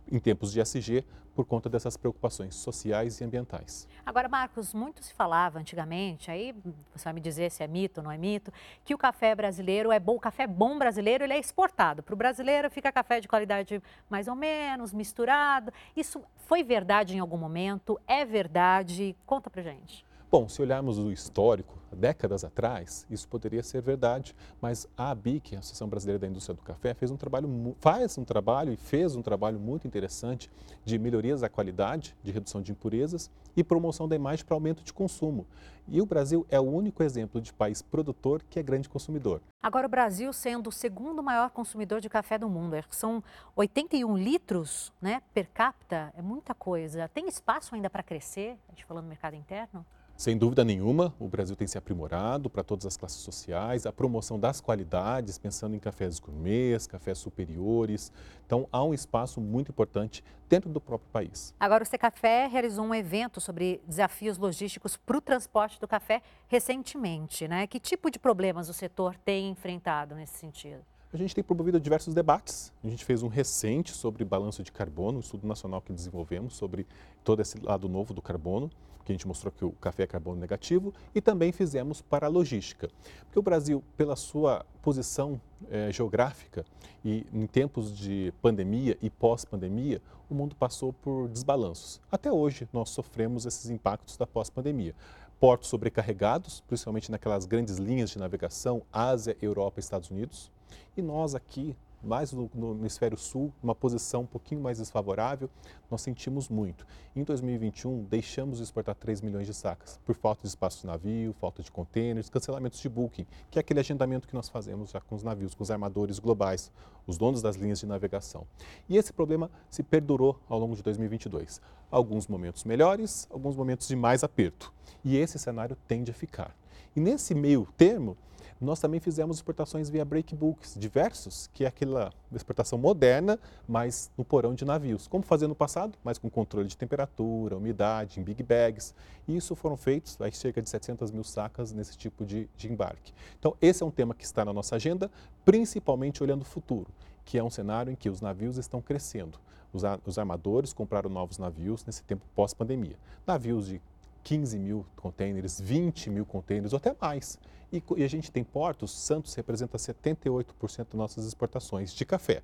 em 0.09 0.19
tempos 0.19 0.53
de 0.53 0.61
SG 0.61 1.03
por 1.35 1.45
conta 1.45 1.69
dessas 1.69 1.97
preocupações 1.97 2.55
sociais 2.55 3.19
e 3.19 3.25
ambientais. 3.25 3.87
Agora, 4.05 4.29
Marcos, 4.29 4.73
muito 4.73 5.03
se 5.03 5.13
falava 5.13 5.59
antigamente, 5.59 6.31
aí 6.31 6.55
você 6.95 7.03
vai 7.03 7.13
me 7.13 7.21
dizer 7.21 7.51
se 7.51 7.61
é 7.61 7.67
mito 7.67 7.99
ou 7.99 8.05
não 8.05 8.11
é 8.11 8.17
mito, 8.17 8.51
que 8.85 8.95
o 8.95 8.97
café 8.97 9.35
brasileiro 9.35 9.91
é 9.91 9.99
bom, 9.99 10.15
o 10.15 10.19
café 10.19 10.47
bom 10.47 10.79
brasileiro 10.79 11.25
ele 11.25 11.33
é 11.33 11.39
exportado. 11.39 12.01
Para 12.01 12.13
o 12.13 12.17
brasileiro 12.17 12.71
fica 12.71 12.91
café 12.91 13.19
de 13.19 13.27
qualidade 13.27 13.83
mais 14.09 14.27
ou 14.29 14.35
menos, 14.35 14.93
misturado. 14.93 15.71
Isso 15.95 16.23
foi 16.37 16.63
verdade 16.63 17.17
em 17.17 17.19
algum 17.19 17.37
momento? 17.37 17.99
É 18.07 18.23
verdade? 18.23 19.15
Conta 19.25 19.49
pra 19.49 19.61
gente. 19.61 20.06
Bom, 20.29 20.49
se 20.49 20.61
olharmos 20.61 20.97
o 20.99 21.09
histórico, 21.09 21.77
décadas 21.89 22.43
atrás, 22.43 23.07
isso 23.09 23.25
poderia 23.29 23.63
ser 23.63 23.81
verdade, 23.81 24.35
mas 24.59 24.85
a 24.97 25.11
ABIC, 25.11 25.55
a 25.55 25.59
Associação 25.59 25.87
Brasileira 25.87 26.19
da 26.19 26.27
Indústria 26.27 26.53
do 26.53 26.61
Café, 26.61 26.93
fez 26.93 27.09
um 27.09 27.15
trabalho, 27.15 27.77
faz 27.79 28.17
um 28.17 28.25
trabalho 28.25 28.73
e 28.73 28.75
fez 28.75 29.15
um 29.15 29.21
trabalho 29.21 29.57
muito 29.57 29.87
interessante 29.87 30.51
de 30.83 30.99
melhorias 30.99 31.39
da 31.39 31.47
qualidade, 31.47 32.13
de 32.21 32.33
redução 32.33 32.61
de 32.61 32.73
impurezas 32.73 33.31
e 33.55 33.63
promoção 33.63 34.05
da 34.05 34.17
imagem 34.17 34.43
para 34.43 34.53
aumento 34.53 34.83
de 34.83 34.91
consumo. 34.91 35.47
E 35.87 36.01
o 36.01 36.05
Brasil 36.05 36.45
é 36.49 36.59
o 36.59 36.63
único 36.63 37.03
exemplo 37.03 37.39
de 37.39 37.53
país 37.53 37.81
produtor 37.81 38.43
que 38.49 38.59
é 38.59 38.63
grande 38.63 38.89
consumidor. 38.89 39.41
Agora, 39.63 39.87
o 39.87 39.89
Brasil 39.89 40.33
sendo 40.33 40.67
o 40.67 40.73
segundo 40.73 41.23
maior 41.23 41.51
consumidor 41.51 42.01
de 42.01 42.09
café 42.09 42.37
do 42.37 42.49
mundo, 42.49 42.75
são 42.89 43.23
81 43.55 44.17
litros 44.17 44.91
né, 45.01 45.21
per 45.33 45.49
capita, 45.53 46.13
é 46.17 46.21
muita 46.21 46.53
coisa. 46.53 47.07
Tem 47.07 47.29
espaço 47.29 47.73
ainda 47.73 47.89
para 47.89 48.03
crescer, 48.03 48.59
a 48.67 48.71
gente 48.73 48.83
falando 48.83 49.05
no 49.05 49.09
mercado 49.09 49.33
interno? 49.33 49.85
Sem 50.17 50.35
dúvida 50.35 50.65
nenhuma, 50.65 51.13
o 51.19 51.27
Brasil 51.27 51.55
tem 51.55 51.67
se 51.67 51.77
aprimorado 51.77 52.49
para 52.49 52.63
todas 52.63 52.87
as 52.87 52.97
classes 52.97 53.19
sociais, 53.19 53.85
a 53.85 53.91
promoção 53.91 54.39
das 54.39 54.59
qualidades, 54.59 55.37
pensando 55.37 55.75
em 55.75 55.79
cafés 55.79 56.17
gourmets, 56.19 56.87
cafés 56.87 57.19
superiores. 57.19 58.11
Então, 58.43 58.67
há 58.71 58.83
um 58.83 58.95
espaço 58.95 59.39
muito 59.39 59.69
importante 59.69 60.23
dentro 60.49 60.71
do 60.71 60.81
próprio 60.81 61.07
país. 61.11 61.53
Agora, 61.59 61.83
o 61.83 61.85
Secafé 61.85 62.47
realizou 62.47 62.83
um 62.83 62.95
evento 62.95 63.39
sobre 63.39 63.79
desafios 63.87 64.39
logísticos 64.39 64.97
para 64.97 65.19
o 65.19 65.21
transporte 65.21 65.79
do 65.79 65.87
café 65.87 66.23
recentemente. 66.47 67.47
Né? 67.47 67.67
Que 67.67 67.79
tipo 67.79 68.09
de 68.09 68.17
problemas 68.17 68.69
o 68.69 68.73
setor 68.73 69.15
tem 69.17 69.51
enfrentado 69.51 70.15
nesse 70.15 70.39
sentido? 70.39 70.83
A 71.17 71.19
gente 71.19 71.33
tem 71.33 71.43
promovido 71.43 71.79
diversos 71.79 72.13
debates. 72.13 72.71
A 72.83 72.87
gente 72.87 73.03
fez 73.03 73.23
um 73.23 73.27
recente 73.27 73.91
sobre 73.91 74.23
balanço 74.23 74.61
de 74.61 74.71
carbono, 74.71 75.17
um 75.17 75.19
estudo 75.19 75.47
nacional 75.47 75.81
que 75.81 75.91
desenvolvemos 75.91 76.55
sobre 76.55 76.85
todo 77.23 77.41
esse 77.41 77.57
lado 77.59 77.89
novo 77.89 78.13
do 78.13 78.21
carbono, 78.21 78.69
que 79.03 79.11
a 79.11 79.15
gente 79.15 79.27
mostrou 79.27 79.51
que 79.51 79.65
o 79.65 79.71
café 79.71 80.03
é 80.03 80.05
carbono 80.05 80.39
negativo, 80.39 80.93
e 81.15 81.19
também 81.19 81.51
fizemos 81.51 82.03
para 82.03 82.27
a 82.27 82.29
logística. 82.29 82.87
Porque 83.23 83.39
o 83.39 83.41
Brasil, 83.41 83.83
pela 83.97 84.15
sua 84.15 84.63
posição 84.83 85.41
eh, 85.71 85.91
geográfica 85.91 86.63
e 87.03 87.25
em 87.33 87.47
tempos 87.47 87.97
de 87.97 88.31
pandemia 88.39 88.95
e 89.01 89.09
pós-pandemia, 89.09 89.99
o 90.29 90.35
mundo 90.35 90.55
passou 90.55 90.93
por 90.93 91.27
desbalanços. 91.29 91.99
Até 92.11 92.31
hoje, 92.31 92.69
nós 92.71 92.91
sofremos 92.91 93.47
esses 93.47 93.71
impactos 93.71 94.17
da 94.17 94.27
pós-pandemia 94.27 94.93
portos 95.39 95.69
sobrecarregados, 95.69 96.61
principalmente 96.67 97.11
naquelas 97.11 97.45
grandes 97.45 97.77
linhas 97.77 98.11
de 98.11 98.19
navegação 98.19 98.83
Ásia, 98.93 99.35
Europa 99.41 99.79
e 99.79 99.81
Estados 99.81 100.09
Unidos. 100.11 100.51
E 100.95 101.01
nós 101.01 101.35
aqui, 101.35 101.75
mais 102.03 102.31
no, 102.31 102.49
no, 102.53 102.71
hemisfério 102.73 103.17
sul, 103.17 103.51
uma 103.61 103.73
posição 103.75 104.21
um 104.21 104.25
pouquinho 104.25 104.61
mais 104.61 104.77
desfavorável, 104.77 105.49
nós 105.89 106.01
sentimos 106.01 106.47
muito. 106.47 106.85
Em 107.15 107.23
2021, 107.23 108.03
deixamos 108.03 108.57
de 108.57 108.63
exportar 108.63 108.95
3 108.95 109.21
milhões 109.21 109.47
de 109.47 109.53
sacas, 109.53 109.99
por 110.05 110.15
falta 110.15 110.41
de 110.43 110.47
espaço 110.47 110.81
de 110.81 110.87
navio, 110.87 111.33
falta 111.33 111.63
de 111.63 111.71
contêineres, 111.71 112.29
cancelamentos 112.29 112.79
de 112.79 112.89
booking, 112.89 113.25
que 113.49 113.57
é 113.57 113.61
aquele 113.61 113.79
agendamento 113.79 114.27
que 114.27 114.33
nós 114.33 114.49
fazemos 114.49 114.91
já 114.91 115.01
com 115.01 115.15
os 115.15 115.23
navios, 115.23 115.53
com 115.53 115.63
os 115.63 115.71
armadores 115.71 116.19
globais, 116.19 116.71
os 117.05 117.17
donos 117.17 117.41
das 117.41 117.55
linhas 117.55 117.79
de 117.79 117.85
navegação. 117.85 118.45
E 118.87 118.97
esse 118.97 119.11
problema 119.11 119.49
se 119.69 119.81
perdurou 119.81 120.39
ao 120.47 120.59
longo 120.59 120.75
de 120.75 120.83
2022. 120.83 121.61
Alguns 121.89 122.27
momentos 122.27 122.63
melhores, 122.63 123.27
alguns 123.29 123.55
momentos 123.55 123.87
de 123.87 123.95
mais 123.95 124.23
aperto. 124.23 124.73
E 125.03 125.17
esse 125.17 125.39
cenário 125.39 125.77
tende 125.87 126.11
a 126.11 126.13
ficar. 126.13 126.55
E 126.95 126.99
nesse 126.99 127.35
meio 127.35 127.67
termo, 127.77 128.17
Nós 128.59 128.79
também 128.79 128.99
fizemos 128.99 129.37
exportações 129.37 129.89
via 129.89 130.03
breakbooks 130.03 130.75
diversos, 130.77 131.47
que 131.53 131.63
é 131.63 131.67
aquela 131.67 132.11
exportação 132.33 132.77
moderna, 132.77 133.39
mas 133.67 134.09
no 134.17 134.25
porão 134.25 134.55
de 134.55 134.65
navios. 134.65 135.07
Como 135.07 135.23
fazia 135.23 135.47
no 135.47 135.53
passado, 135.53 135.97
mas 136.03 136.17
com 136.17 136.29
controle 136.29 136.67
de 136.67 136.75
temperatura, 136.75 137.55
umidade, 137.55 138.19
em 138.19 138.23
big 138.23 138.41
bags. 138.41 138.95
E 139.27 139.37
isso 139.37 139.55
foram 139.55 139.77
feitos 139.77 140.19
aí, 140.19 140.31
cerca 140.31 140.61
de 140.61 140.69
700 140.69 141.11
mil 141.11 141.23
sacas 141.23 141.71
nesse 141.71 141.95
tipo 141.95 142.25
de, 142.25 142.49
de 142.57 142.71
embarque. 142.71 143.13
Então, 143.39 143.55
esse 143.61 143.83
é 143.83 143.85
um 143.85 143.91
tema 143.91 144.15
que 144.15 144.25
está 144.25 144.43
na 144.43 144.51
nossa 144.51 144.75
agenda, 144.75 145.11
principalmente 145.45 146.23
olhando 146.23 146.41
o 146.41 146.45
futuro, 146.45 146.87
que 147.23 147.37
é 147.37 147.43
um 147.43 147.49
cenário 147.49 147.91
em 147.91 147.95
que 147.95 148.09
os 148.09 148.21
navios 148.21 148.57
estão 148.57 148.81
crescendo. 148.81 149.39
Os, 149.71 149.83
os 150.05 150.17
armadores 150.17 150.73
compraram 150.73 151.09
novos 151.09 151.37
navios 151.37 151.85
nesse 151.85 152.03
tempo 152.03 152.25
pós-pandemia. 152.33 152.97
Navios 153.25 153.67
de 153.67 153.81
15 154.27 154.59
mil 154.59 154.85
containers, 154.97 155.57
20 155.61 156.09
mil 156.09 156.25
containers 156.25 156.73
ou 156.73 156.77
até 156.77 156.93
mais. 156.99 157.39
E, 157.71 157.81
e 157.95 158.03
a 158.03 158.09
gente 158.09 158.29
tem 158.29 158.43
portos, 158.43 158.91
Santos 158.91 159.33
representa 159.33 159.77
78% 159.77 160.77
das 160.79 160.93
nossas 160.93 161.25
exportações 161.25 161.93
de 161.93 162.05
café. 162.05 162.43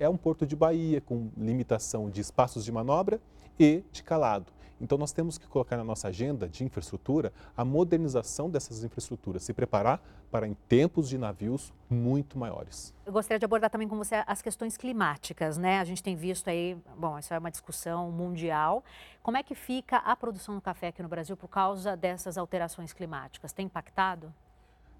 É 0.00 0.08
um 0.08 0.16
porto 0.16 0.44
de 0.44 0.56
Bahia 0.56 1.00
com 1.00 1.30
limitação 1.36 2.10
de 2.10 2.20
espaços 2.20 2.64
de 2.64 2.72
manobra 2.72 3.20
e 3.56 3.84
de 3.92 4.02
calado. 4.02 4.52
Então, 4.82 4.98
nós 4.98 5.12
temos 5.12 5.38
que 5.38 5.46
colocar 5.46 5.76
na 5.76 5.84
nossa 5.84 6.08
agenda 6.08 6.48
de 6.48 6.64
infraestrutura 6.64 7.32
a 7.56 7.64
modernização 7.64 8.50
dessas 8.50 8.82
infraestruturas, 8.82 9.44
se 9.44 9.54
preparar 9.54 10.02
para 10.28 10.46
em 10.46 10.54
tempos 10.54 11.08
de 11.08 11.16
navios 11.16 11.72
muito 11.88 12.36
maiores. 12.36 12.92
Eu 13.06 13.12
gostaria 13.12 13.38
de 13.38 13.44
abordar 13.44 13.70
também 13.70 13.86
com 13.86 13.96
você 13.96 14.24
as 14.26 14.42
questões 14.42 14.76
climáticas, 14.76 15.56
né? 15.56 15.78
A 15.78 15.84
gente 15.84 16.02
tem 16.02 16.16
visto 16.16 16.48
aí, 16.48 16.76
bom, 16.98 17.16
isso 17.16 17.32
é 17.32 17.38
uma 17.38 17.50
discussão 17.50 18.10
mundial. 18.10 18.82
Como 19.22 19.36
é 19.36 19.42
que 19.44 19.54
fica 19.54 19.98
a 19.98 20.16
produção 20.16 20.56
do 20.56 20.60
café 20.60 20.88
aqui 20.88 21.00
no 21.00 21.08
Brasil 21.08 21.36
por 21.36 21.48
causa 21.48 21.96
dessas 21.96 22.36
alterações 22.36 22.92
climáticas? 22.92 23.52
Tem 23.52 23.66
impactado? 23.66 24.34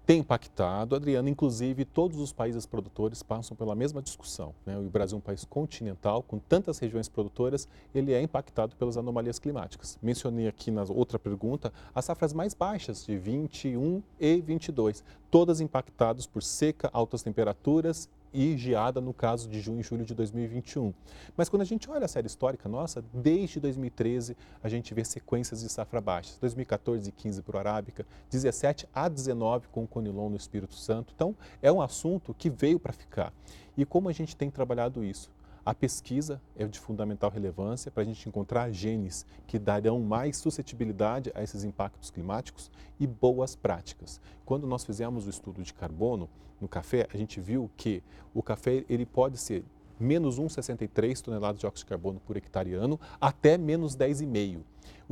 Tem 0.05 0.19
impactado, 0.19 0.95
Adriana. 0.95 1.29
Inclusive, 1.29 1.85
todos 1.85 2.19
os 2.19 2.33
países 2.33 2.65
produtores 2.65 3.23
passam 3.23 3.55
pela 3.55 3.73
mesma 3.73 4.01
discussão. 4.01 4.53
Né? 4.65 4.77
O 4.77 4.83
Brasil 4.83 5.15
é 5.15 5.19
um 5.19 5.21
país 5.21 5.45
continental, 5.45 6.21
com 6.21 6.39
tantas 6.39 6.79
regiões 6.79 7.07
produtoras, 7.07 7.67
ele 7.95 8.11
é 8.11 8.21
impactado 8.21 8.75
pelas 8.75 8.97
anomalias 8.97 9.39
climáticas. 9.39 9.97
Mencionei 10.01 10.47
aqui 10.47 10.71
na 10.71 10.83
outra 10.83 11.17
pergunta 11.17 11.71
as 11.95 12.05
safras 12.05 12.33
mais 12.33 12.53
baixas, 12.53 13.05
de 13.05 13.17
21 13.17 14.03
e 14.19 14.41
22, 14.41 15.03
todas 15.31 15.61
impactadas 15.61 16.27
por 16.27 16.43
seca, 16.43 16.89
altas 16.91 17.23
temperaturas 17.23 18.09
e 18.33 18.57
geada 18.57 18.99
no 18.99 19.13
caso 19.13 19.47
de 19.47 19.61
junho 19.61 19.79
e 19.79 19.83
julho 19.83 20.05
de 20.05 20.15
2021. 20.15 20.93
Mas 21.37 21.49
quando 21.49 21.61
a 21.61 21.65
gente 21.65 21.89
olha 21.89 22.05
a 22.05 22.07
série 22.07 22.27
histórica 22.27 22.67
nossa, 22.67 23.03
desde 23.13 23.59
2013 23.59 24.35
a 24.63 24.69
gente 24.69 24.93
vê 24.93 25.05
sequências 25.05 25.61
de 25.61 25.69
safra 25.69 26.01
baixas. 26.01 26.37
2014 26.39 27.09
e 27.09 27.11
15 27.11 27.41
para 27.41 27.57
o 27.57 27.59
Arábica, 27.59 28.05
17 28.29 28.87
a 28.93 29.07
19 29.07 29.67
com 29.67 29.83
o 29.83 29.87
Conilon 29.87 30.29
no 30.29 30.37
Espírito 30.37 30.75
Santo. 30.75 31.13
Então 31.15 31.35
é 31.61 31.71
um 31.71 31.81
assunto 31.81 32.33
que 32.33 32.49
veio 32.49 32.79
para 32.79 32.93
ficar. 32.93 33.33
E 33.77 33.85
como 33.85 34.09
a 34.09 34.13
gente 34.13 34.35
tem 34.35 34.49
trabalhado 34.49 35.03
isso? 35.03 35.31
A 35.65 35.73
pesquisa 35.73 36.41
é 36.57 36.65
de 36.67 36.77
fundamental 36.77 37.29
relevância 37.29 37.89
para 37.89 38.03
a 38.03 38.05
gente 38.05 38.27
encontrar 38.27 38.69
genes 38.71 39.25
que 39.47 39.57
darão 39.57 39.97
mais 40.01 40.35
suscetibilidade 40.35 41.31
a 41.33 41.41
esses 41.41 41.63
impactos 41.63 42.11
climáticos 42.11 42.69
e 42.99 43.07
boas 43.07 43.55
práticas. 43.55 44.19
Quando 44.43 44.67
nós 44.67 44.83
fizemos 44.83 45.25
o 45.25 45.29
estudo 45.29 45.63
de 45.63 45.73
carbono 45.73 46.29
no 46.59 46.67
café, 46.67 47.07
a 47.13 47.15
gente 47.15 47.39
viu 47.39 47.71
que 47.77 48.03
o 48.33 48.43
café 48.43 48.83
ele 48.89 49.05
pode 49.05 49.37
ser 49.37 49.63
menos 49.97 50.37
1,63 50.37 51.21
toneladas 51.21 51.61
de 51.61 51.65
óxido 51.65 51.85
de 51.85 51.89
carbono 51.89 52.19
por 52.19 52.35
hectare 52.35 52.73
ano, 52.73 52.99
até 53.21 53.57
menos 53.57 53.95
10,5. 53.95 54.59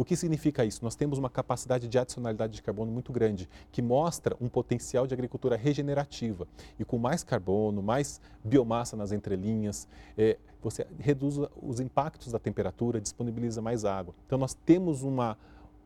O 0.02 0.04
que 0.04 0.16
significa 0.16 0.66
isso? 0.66 0.84
Nós 0.84 0.96
temos 0.96 1.20
uma 1.20 1.30
capacidade 1.30 1.88
de 1.88 1.96
adicionalidade 1.96 2.54
de 2.54 2.64
carbono 2.64 2.92
muito 2.92 3.14
grande, 3.14 3.48
que 3.72 3.84
mostra 3.84 4.36
um 4.42 4.50
potencial 4.50 5.06
de 5.06 5.14
agricultura 5.14 5.56
regenerativa. 5.56 6.48
E 6.80 6.84
com 6.84 6.98
mais 6.98 7.24
carbono, 7.24 7.84
mais 7.84 8.20
biomassa 8.44 8.98
nas 8.98 9.12
entrelinhas, 9.12 9.88
é, 10.18 10.40
você 10.60 10.88
reduz 10.98 11.38
os 11.62 11.80
impactos 11.80 12.32
da 12.32 12.40
temperatura, 12.40 13.00
disponibiliza 13.00 13.62
mais 13.62 13.86
água. 13.86 14.16
Então, 14.26 14.40
nós 14.40 14.56
temos 14.66 15.04
uma, 15.04 15.38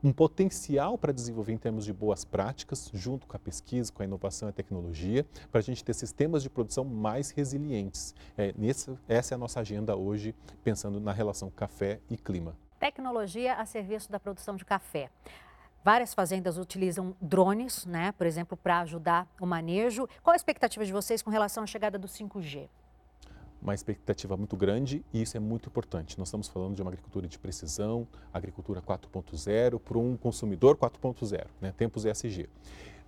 um 0.02 0.14
potencial 0.14 0.98
para 0.98 1.12
desenvolver 1.12 1.52
em 1.52 1.58
termos 1.58 1.84
de 1.84 1.92
boas 1.92 2.24
práticas, 2.24 2.90
junto 2.94 3.28
com 3.28 3.36
a 3.36 3.40
pesquisa, 3.40 3.92
com 3.92 4.02
a 4.02 4.06
inovação 4.06 4.48
e 4.48 4.52
a 4.52 4.54
tecnologia, 4.54 5.26
para 5.52 5.60
a 5.60 5.62
gente 5.62 5.84
ter 5.84 5.94
sistemas 5.94 6.42
de 6.42 6.50
produção 6.50 6.86
mais 6.86 7.32
resilientes. 7.32 8.16
É, 8.38 8.56
nesse, 8.58 8.98
essa 9.10 9.34
é 9.34 9.36
a 9.36 9.38
nossa 9.38 9.60
agenda 9.60 9.94
hoje, 9.94 10.34
pensando 10.64 11.02
na 11.02 11.12
relação 11.12 11.50
café 11.50 12.00
e 12.10 12.16
clima. 12.16 12.56
Tecnologia 12.86 13.56
a 13.56 13.66
serviço 13.66 14.12
da 14.12 14.20
produção 14.20 14.56
de 14.56 14.64
café. 14.64 15.10
Várias 15.84 16.14
fazendas 16.14 16.60
utilizam 16.60 17.16
drones, 17.20 17.84
né, 17.84 18.12
por 18.12 18.28
exemplo, 18.28 18.56
para 18.56 18.82
ajudar 18.82 19.28
o 19.42 19.46
manejo. 19.48 20.08
Qual 20.22 20.34
a 20.34 20.36
expectativa 20.36 20.86
de 20.86 20.94
vocês 20.94 21.24
com 21.24 21.32
relação 21.32 21.64
à 21.64 21.66
chegada 21.66 21.98
do 21.98 22.08
5G? 22.08 22.70
uma 23.60 23.74
expectativa 23.74 24.38
muito 24.38 24.56
grande 24.56 25.04
e 25.12 25.24
isso 25.24 25.36
é 25.36 25.40
muito 25.40 25.70
importante. 25.70 26.20
Nós 26.20 26.28
estamos 26.28 26.48
falando 26.48 26.76
de 26.76 26.84
uma 26.84 26.92
agricultura 26.92 27.28
de 27.28 27.40
precisão, 27.40 28.08
agricultura 28.32 28.80
4.0 28.80 29.80
para 29.80 29.98
um 29.98 30.16
consumidor 30.16 30.78
4.0, 30.78 31.48
né? 31.60 31.74
tempos 31.76 32.06
ESG. 32.06 32.48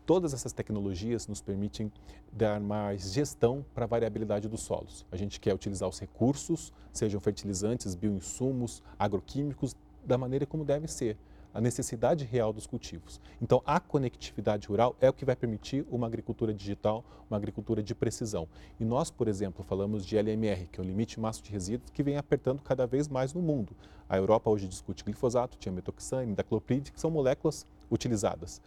Todas 0.07 0.33
essas 0.33 0.53
tecnologias 0.53 1.27
nos 1.27 1.41
permitem 1.41 1.91
dar 2.31 2.61
mais 2.61 3.11
gestão 3.11 3.65
para 3.75 3.83
a 3.83 3.87
variabilidade 3.87 4.47
dos 4.47 4.61
solos. 4.61 5.05
A 5.11 5.17
gente 5.17 5.37
quer 5.37 5.53
utilizar 5.53 5.89
os 5.89 5.99
recursos, 5.99 6.71
sejam 6.93 7.19
fertilizantes, 7.19 7.93
bioinsumos, 7.93 8.81
agroquímicos, 8.97 9.75
da 10.05 10.17
maneira 10.17 10.45
como 10.45 10.63
deve 10.63 10.87
ser 10.87 11.17
a 11.53 11.59
necessidade 11.59 12.23
real 12.23 12.53
dos 12.53 12.65
cultivos. 12.65 13.19
Então, 13.41 13.61
a 13.65 13.81
conectividade 13.81 14.69
rural 14.69 14.95
é 15.01 15.09
o 15.09 15.13
que 15.13 15.25
vai 15.25 15.35
permitir 15.35 15.85
uma 15.91 16.07
agricultura 16.07 16.53
digital, 16.53 17.03
uma 17.29 17.35
agricultura 17.35 17.83
de 17.83 17.93
precisão. 17.93 18.47
E 18.79 18.85
nós, 18.85 19.11
por 19.11 19.27
exemplo, 19.27 19.61
falamos 19.61 20.05
de 20.05 20.15
LMR, 20.15 20.67
que 20.71 20.79
é 20.79 20.83
o 20.83 20.87
limite 20.87 21.19
máximo 21.19 21.47
de 21.47 21.51
resíduos, 21.51 21.89
que 21.89 22.01
vem 22.01 22.15
apertando 22.15 22.61
cada 22.61 22.87
vez 22.87 23.09
mais 23.09 23.33
no 23.33 23.41
mundo. 23.41 23.75
A 24.07 24.15
Europa 24.15 24.49
hoje 24.49 24.69
discute 24.69 25.03
glifosato, 25.03 25.57
tiametoxame, 25.57 26.33
dacloprid, 26.33 26.91
que 26.93 27.01
são 27.01 27.11
moléculas 27.11 27.65
utilizadas 27.91 28.61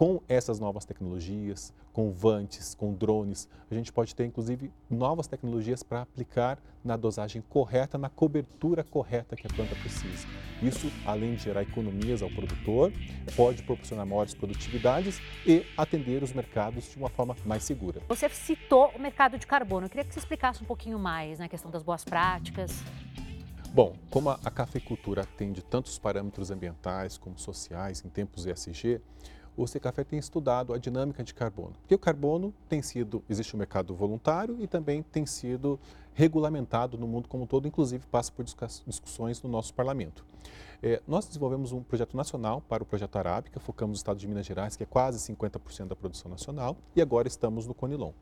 com 0.00 0.22
essas 0.30 0.58
novas 0.58 0.86
tecnologias, 0.86 1.74
com 1.92 2.10
vantes, 2.10 2.74
com 2.74 2.94
drones, 2.94 3.46
a 3.70 3.74
gente 3.74 3.92
pode 3.92 4.14
ter 4.14 4.24
inclusive 4.24 4.72
novas 4.88 5.26
tecnologias 5.26 5.82
para 5.82 6.00
aplicar 6.00 6.58
na 6.82 6.96
dosagem 6.96 7.42
correta, 7.42 7.98
na 7.98 8.08
cobertura 8.08 8.82
correta 8.82 9.36
que 9.36 9.46
a 9.46 9.50
planta 9.50 9.74
precisa. 9.74 10.26
Isso, 10.62 10.90
além 11.04 11.34
de 11.34 11.42
gerar 11.42 11.60
economias 11.60 12.22
ao 12.22 12.30
produtor, 12.30 12.90
pode 13.36 13.62
proporcionar 13.62 14.06
maiores 14.06 14.32
produtividades 14.34 15.20
e 15.46 15.66
atender 15.76 16.22
os 16.22 16.32
mercados 16.32 16.90
de 16.90 16.96
uma 16.96 17.10
forma 17.10 17.36
mais 17.44 17.62
segura. 17.62 18.00
Você 18.08 18.26
citou 18.30 18.90
o 18.96 18.98
mercado 18.98 19.36
de 19.36 19.46
carbono. 19.46 19.84
Eu 19.84 19.90
queria 19.90 20.04
que 20.04 20.14
você 20.14 20.20
explicasse 20.20 20.62
um 20.62 20.66
pouquinho 20.66 20.98
mais 20.98 21.40
na 21.40 21.44
né, 21.44 21.48
questão 21.50 21.70
das 21.70 21.82
boas 21.82 22.06
práticas. 22.06 22.72
Bom, 23.74 23.94
como 24.08 24.30
a 24.30 24.50
cafeicultura 24.50 25.22
atende 25.24 25.62
tantos 25.62 25.98
parâmetros 25.98 26.50
ambientais 26.50 27.18
como 27.18 27.38
sociais 27.38 28.02
em 28.02 28.08
tempos 28.08 28.46
ESG, 28.46 29.02
o 29.62 29.66
Secafé 29.66 30.04
tem 30.04 30.18
estudado 30.18 30.72
a 30.72 30.78
dinâmica 30.78 31.22
de 31.22 31.34
carbono. 31.34 31.74
Porque 31.80 31.94
o 31.94 31.98
carbono 31.98 32.54
tem 32.68 32.80
sido, 32.80 33.22
existe 33.28 33.54
um 33.54 33.58
mercado 33.58 33.94
voluntário 33.94 34.56
e 34.60 34.66
também 34.66 35.02
tem 35.02 35.26
sido 35.26 35.78
regulamentado 36.14 36.96
no 36.96 37.06
mundo 37.06 37.28
como 37.28 37.44
um 37.44 37.46
todo, 37.46 37.68
inclusive 37.68 38.06
passa 38.06 38.32
por 38.32 38.44
discussões 38.44 39.42
no 39.42 39.50
nosso 39.50 39.74
parlamento. 39.74 40.24
É, 40.82 41.02
nós 41.06 41.26
desenvolvemos 41.26 41.72
um 41.72 41.82
projeto 41.82 42.16
nacional 42.16 42.62
para 42.62 42.82
o 42.82 42.86
projeto 42.86 43.16
Arábica, 43.16 43.60
focamos 43.60 43.98
no 43.98 44.00
estado 44.00 44.18
de 44.18 44.26
Minas 44.26 44.46
Gerais, 44.46 44.76
que 44.76 44.82
é 44.82 44.86
quase 44.86 45.18
50% 45.32 45.88
da 45.88 45.96
produção 45.96 46.30
nacional, 46.30 46.76
e 46.96 47.02
agora 47.02 47.28
estamos 47.28 47.66
no 47.66 47.74
Conilon. 47.74 48.12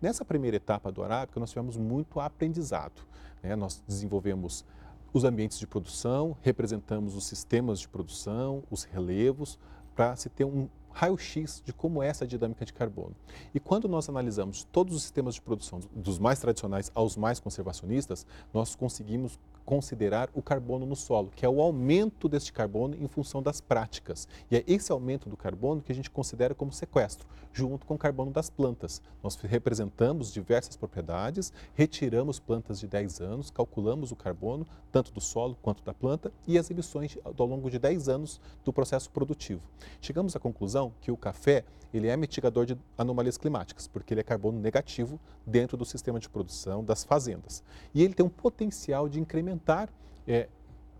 Nessa 0.00 0.24
primeira 0.24 0.56
etapa 0.56 0.90
do 0.90 1.02
Arábica, 1.02 1.38
nós 1.38 1.50
tivemos 1.50 1.76
muito 1.76 2.18
aprendizado. 2.18 3.02
Né? 3.42 3.54
Nós 3.54 3.82
desenvolvemos 3.86 4.64
os 5.12 5.24
ambientes 5.24 5.58
de 5.58 5.66
produção, 5.66 6.36
representamos 6.42 7.14
os 7.14 7.26
sistemas 7.26 7.80
de 7.80 7.88
produção, 7.88 8.62
os 8.70 8.84
relevos, 8.84 9.58
para 9.94 10.14
se 10.14 10.28
ter 10.28 10.44
um 10.44 10.68
raio-x 10.96 11.62
de 11.62 11.74
como 11.74 12.02
é 12.02 12.08
essa 12.08 12.26
dinâmica 12.26 12.64
de 12.64 12.72
carbono. 12.72 13.14
E 13.54 13.60
quando 13.60 13.86
nós 13.86 14.08
analisamos 14.08 14.64
todos 14.72 14.96
os 14.96 15.02
sistemas 15.02 15.34
de 15.34 15.42
produção, 15.42 15.78
dos 15.94 16.18
mais 16.18 16.40
tradicionais 16.40 16.90
aos 16.94 17.18
mais 17.18 17.38
conservacionistas, 17.38 18.26
nós 18.52 18.74
conseguimos 18.74 19.38
considerar 19.66 20.30
o 20.32 20.40
carbono 20.40 20.86
no 20.86 20.96
solo, 20.96 21.30
que 21.34 21.44
é 21.44 21.48
o 21.48 21.60
aumento 21.60 22.28
deste 22.28 22.52
carbono 22.52 22.96
em 22.98 23.08
função 23.08 23.42
das 23.42 23.60
práticas. 23.60 24.26
E 24.50 24.56
é 24.56 24.64
esse 24.66 24.92
aumento 24.92 25.28
do 25.28 25.36
carbono 25.36 25.82
que 25.82 25.90
a 25.90 25.94
gente 25.94 26.08
considera 26.08 26.54
como 26.54 26.72
sequestro, 26.72 27.26
junto 27.52 27.84
com 27.84 27.94
o 27.94 27.98
carbono 27.98 28.30
das 28.30 28.48
plantas. 28.48 29.02
Nós 29.22 29.34
representamos 29.34 30.32
diversas 30.32 30.76
propriedades, 30.76 31.52
retiramos 31.74 32.38
plantas 32.38 32.78
de 32.78 32.86
10 32.86 33.20
anos, 33.20 33.50
calculamos 33.50 34.12
o 34.12 34.16
carbono, 34.16 34.64
tanto 34.92 35.12
do 35.12 35.20
solo 35.20 35.58
quanto 35.60 35.82
da 35.82 35.92
planta, 35.92 36.32
e 36.46 36.56
as 36.56 36.70
emissões 36.70 37.18
ao 37.24 37.46
longo 37.46 37.68
de 37.68 37.78
10 37.78 38.08
anos 38.08 38.40
do 38.64 38.72
processo 38.72 39.10
produtivo. 39.10 39.62
Chegamos 40.00 40.36
à 40.36 40.38
conclusão 40.38 40.85
que 41.00 41.10
o 41.10 41.16
café 41.16 41.64
ele 41.92 42.08
é 42.08 42.16
mitigador 42.16 42.66
de 42.66 42.76
anomalias 42.98 43.38
climáticas, 43.38 43.86
porque 43.86 44.12
ele 44.12 44.20
é 44.20 44.24
carbono 44.24 44.58
negativo 44.60 45.18
dentro 45.46 45.76
do 45.76 45.84
sistema 45.84 46.18
de 46.18 46.28
produção 46.28 46.84
das 46.84 47.04
fazendas. 47.04 47.62
E 47.94 48.02
ele 48.02 48.12
tem 48.12 48.24
um 48.24 48.28
potencial 48.30 49.08
de 49.08 49.20
incrementar 49.20 49.88
é, 50.26 50.48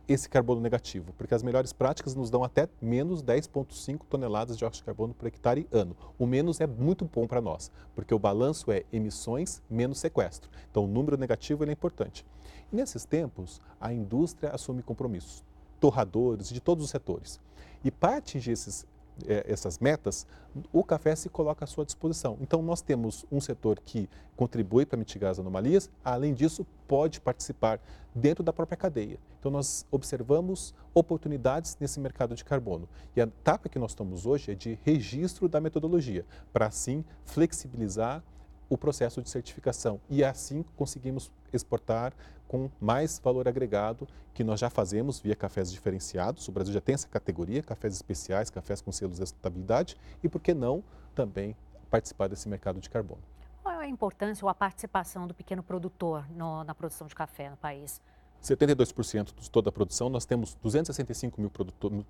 esse 0.09 0.29
carbono 0.29 0.61
negativo? 0.61 1.13
Porque 1.19 1.35
as 1.35 1.43
melhores 1.43 1.73
práticas 1.73 2.15
nos 2.15 2.31
dão 2.31 2.45
até 2.45 2.69
menos 2.81 3.23
10,5 3.23 4.03
toneladas 4.09 4.57
de 4.57 4.65
óxido 4.65 4.83
de 4.83 4.87
carbono 4.87 5.13
por 5.13 5.27
hectare 5.27 5.67
ano. 5.73 5.97
O 6.19 6.27
menos 6.27 6.61
é 6.61 6.67
muito 6.67 7.05
bom 7.05 7.27
para 7.27 7.41
nós, 7.41 7.71
porque 7.95 8.15
o 8.15 8.19
balanço 8.19 8.71
é 8.71 8.85
emissões 8.93 9.61
menos 9.69 9.99
sequestro. 9.99 10.49
Então, 10.71 10.85
o 10.85 10.89
número 10.89 11.17
negativo 11.17 11.65
é 11.65 11.73
importante. 11.73 12.25
E 12.73 12.77
nesses 12.77 13.05
tempos, 13.05 13.61
a 13.81 13.93
indústria 13.93 14.51
assume 14.51 14.83
compromissos, 14.83 15.45
torradores 15.81 16.49
de 16.49 16.61
todos 16.61 16.85
os 16.85 16.91
setores. 16.91 17.41
E 17.85 17.91
para 17.91 18.17
atingir 18.17 18.53
esses 18.53 18.87
é, 19.27 19.45
essas 19.49 19.79
metas, 19.79 20.27
o 20.73 20.83
café 20.85 21.15
se 21.15 21.29
coloca 21.29 21.65
à 21.65 21.67
sua 21.67 21.85
disposição. 21.85 22.37
Então, 22.41 22.61
nós 22.63 22.83
temos 22.83 23.25
um 23.31 23.41
setor 23.41 23.81
que 23.81 24.09
contribui 24.37 24.85
para 24.85 24.99
mitigar 24.99 25.31
as 25.31 25.39
anomalias, 25.39 25.91
além 26.05 26.35
disso, 26.35 26.67
pode 26.87 27.21
participar 27.21 27.81
dentro 28.15 28.43
da 28.43 28.53
própria 28.53 28.77
cadeia. 28.77 29.19
Então, 29.39 29.51
nós 29.51 29.87
observamos 29.91 30.75
oportunidades 30.95 31.77
nesse 31.81 32.01
mercado 32.01 32.35
de 32.35 32.45
carbono. 32.45 32.89
E 33.15 33.21
a 33.21 33.25
etapa 33.25 33.69
que 33.69 33.79
nós 33.79 33.93
estamos 33.93 34.27
hoje 34.27 34.53
é 34.53 34.55
de 34.55 34.79
registro 34.85 35.49
da 35.49 35.61
metodologia, 35.61 36.25
para 36.53 36.67
assim 36.67 37.05
flexibilizar 37.25 38.23
o 38.69 38.77
processo 38.77 39.23
de 39.23 39.31
certificação 39.31 40.01
e 40.11 40.25
assim 40.25 40.65
conseguimos 40.77 41.31
exportar 41.53 42.13
com 42.49 42.71
mais 42.81 43.19
valor 43.19 43.49
agregado 43.49 44.07
que 44.33 44.45
nós 44.45 44.61
já 44.61 44.69
fazemos 44.71 45.19
via 45.19 45.35
cafés 45.35 45.73
diferenciados. 45.73 46.47
O 46.49 46.53
Brasil 46.53 46.73
já 46.73 46.81
tem 46.81 46.95
essa 46.95 47.09
categoria, 47.09 47.63
cafés 47.63 47.95
especiais, 47.95 48.51
cafés 48.51 48.81
com 48.81 48.93
selos 48.93 49.17
de 49.17 49.21
sustentabilidade 49.21 49.97
e 50.23 50.29
por 50.29 50.41
que 50.41 50.55
não 50.55 50.83
também 51.15 51.57
participar 51.91 52.29
desse 52.29 52.49
mercado 52.49 52.81
de 52.81 52.91
carbono. 52.91 53.23
Qual 53.63 53.81
é 53.81 53.87
a 53.87 53.89
importância 53.89 54.45
ou 54.45 54.49
a 54.49 54.55
participação 54.55 55.27
do 55.27 55.35
pequeno 55.35 55.63
produtor 55.63 56.25
no, 56.31 56.63
na 56.65 56.75
produção 56.75 57.07
de 57.07 57.15
café 57.15 57.51
no 57.51 57.57
país? 57.57 58.01
72% 58.43 59.35
de 59.41 59.51
toda 59.51 59.71
a 59.71 59.73
produção, 59.73 60.09
nós 60.09 60.25
temos 60.25 60.55
265 60.63 61.41
mil 61.41 61.51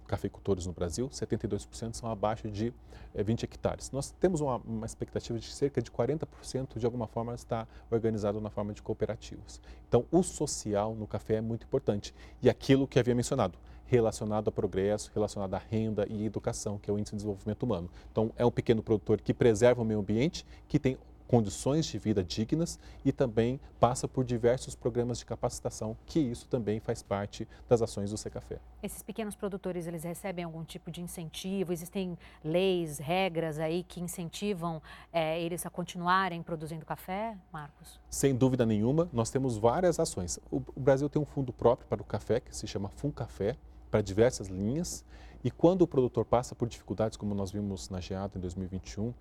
cafeicultores 0.06 0.66
no 0.66 0.72
Brasil, 0.72 1.08
72% 1.08 1.94
são 1.94 2.10
abaixo 2.10 2.50
de 2.50 2.72
20 3.14 3.42
eh, 3.42 3.44
hectares. 3.44 3.90
Nós 3.90 4.10
temos 4.20 4.40
uma, 4.40 4.56
uma, 4.58 4.86
expectativa 4.86 5.38
de 5.38 5.50
cerca 5.52 5.80
de 5.80 5.90
40% 5.90 6.78
de 6.78 6.84
alguma 6.84 7.06
forma 7.06 7.34
está 7.34 7.66
organizado 7.90 8.40
na 8.40 8.50
forma 8.50 8.72
de 8.74 8.82
cooperativas. 8.82 9.60
Então, 9.88 10.04
o 10.10 10.22
social 10.22 10.94
no 10.94 11.06
café 11.06 11.36
é 11.36 11.40
muito 11.40 11.64
importante. 11.64 12.14
E 12.42 12.50
aquilo 12.50 12.86
que 12.86 12.98
havia 12.98 13.14
mencionado, 13.14 13.58
relacionado 13.86 14.48
a 14.48 14.52
progresso, 14.52 15.10
relacionado 15.14 15.54
à 15.54 15.58
renda 15.58 16.06
e 16.08 16.26
educação, 16.26 16.78
que 16.78 16.90
é 16.90 16.92
o 16.92 16.98
índice 16.98 17.12
de 17.12 17.18
desenvolvimento 17.18 17.62
humano. 17.62 17.90
Então, 18.10 18.32
é 18.36 18.44
um 18.44 18.50
pequeno 18.50 18.82
produtor 18.82 19.20
que 19.20 19.32
preserva 19.32 19.80
o 19.80 19.84
meio 19.84 20.00
ambiente, 20.00 20.44
que 20.68 20.78
tem 20.78 20.98
condições 21.26 21.86
de 21.86 21.98
vida 21.98 22.22
dignas 22.22 22.78
e 23.04 23.12
também 23.12 23.60
passa 23.80 24.06
por 24.06 24.24
diversos 24.24 24.74
programas 24.74 25.18
de 25.18 25.26
capacitação, 25.26 25.96
que 26.06 26.18
isso 26.18 26.48
também 26.48 26.80
faz 26.80 27.02
parte 27.02 27.46
das 27.68 27.82
ações 27.82 28.10
do 28.10 28.16
Secafé. 28.16 28.58
Esses 28.82 29.02
pequenos 29.02 29.34
produtores, 29.34 29.86
eles 29.86 30.04
recebem 30.04 30.44
algum 30.44 30.64
tipo 30.64 30.90
de 30.90 31.00
incentivo? 31.00 31.72
Existem 31.72 32.16
leis, 32.44 32.98
regras 32.98 33.58
aí 33.58 33.82
que 33.82 34.00
incentivam 34.00 34.80
é, 35.12 35.40
eles 35.40 35.66
a 35.66 35.70
continuarem 35.70 36.42
produzindo 36.42 36.84
café, 36.84 37.36
Marcos? 37.52 38.00
Sem 38.08 38.34
dúvida 38.34 38.64
nenhuma, 38.64 39.08
nós 39.12 39.30
temos 39.30 39.56
várias 39.56 39.98
ações. 39.98 40.38
O, 40.50 40.60
Brasil 40.76 41.08
tem 41.08 41.20
um 41.20 41.24
fundo 41.24 41.52
próprio 41.52 41.88
para 41.88 42.00
o 42.00 42.04
café, 42.04 42.40
que 42.40 42.54
se 42.56 42.66
chama 42.66 42.88
Funcafé, 42.88 43.56
para 43.90 44.00
diversas 44.00 44.48
linhas. 44.48 45.04
E 45.42 45.50
quando 45.50 45.82
o 45.82 45.86
produtor 45.86 46.24
passa 46.24 46.54
por 46.54 46.68
dificuldades, 46.68 47.16
como 47.16 47.34
nós 47.34 47.50
vimos 47.50 47.88
na 47.88 48.00
Geada 48.00 48.36
em 48.36 48.40
2021, 48.40 49.12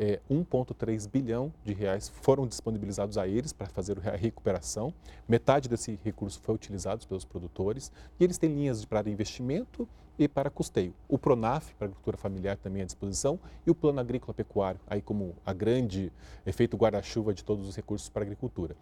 é, 0.00 0.18
1,3 0.30 1.06
bilhão 1.06 1.52
de 1.62 1.74
reais 1.74 2.08
foram 2.08 2.46
disponibilizados 2.46 3.18
a 3.18 3.28
eles 3.28 3.52
para 3.52 3.68
fazer 3.68 3.98
a 4.08 4.16
recuperação. 4.16 4.94
Metade 5.28 5.68
desse 5.68 6.00
recurso 6.02 6.40
foi 6.40 6.54
utilizado 6.54 7.06
pelos 7.06 7.26
produtores 7.26 7.92
e 8.18 8.24
eles 8.24 8.38
têm 8.38 8.54
linhas 8.54 8.82
para 8.86 9.10
investimento 9.10 9.86
e 10.18 10.26
para 10.26 10.48
custeio. 10.48 10.94
O 11.06 11.18
Pronaf, 11.18 11.74
para 11.74 11.84
a 11.84 11.88
agricultura 11.88 12.16
familiar, 12.16 12.56
também 12.56 12.80
à 12.80 12.86
disposição, 12.86 13.38
e 13.66 13.70
o 13.70 13.74
Plano 13.74 14.00
Agrícola 14.00 14.32
Pecuário, 14.32 14.80
aí 14.86 15.02
como 15.02 15.34
a 15.44 15.52
grande 15.52 16.10
efeito 16.46 16.78
guarda-chuva 16.78 17.34
de 17.34 17.44
todos 17.44 17.68
os 17.68 17.76
recursos 17.76 18.08
para 18.08 18.22
a 18.22 18.24
agricultura. 18.24 18.74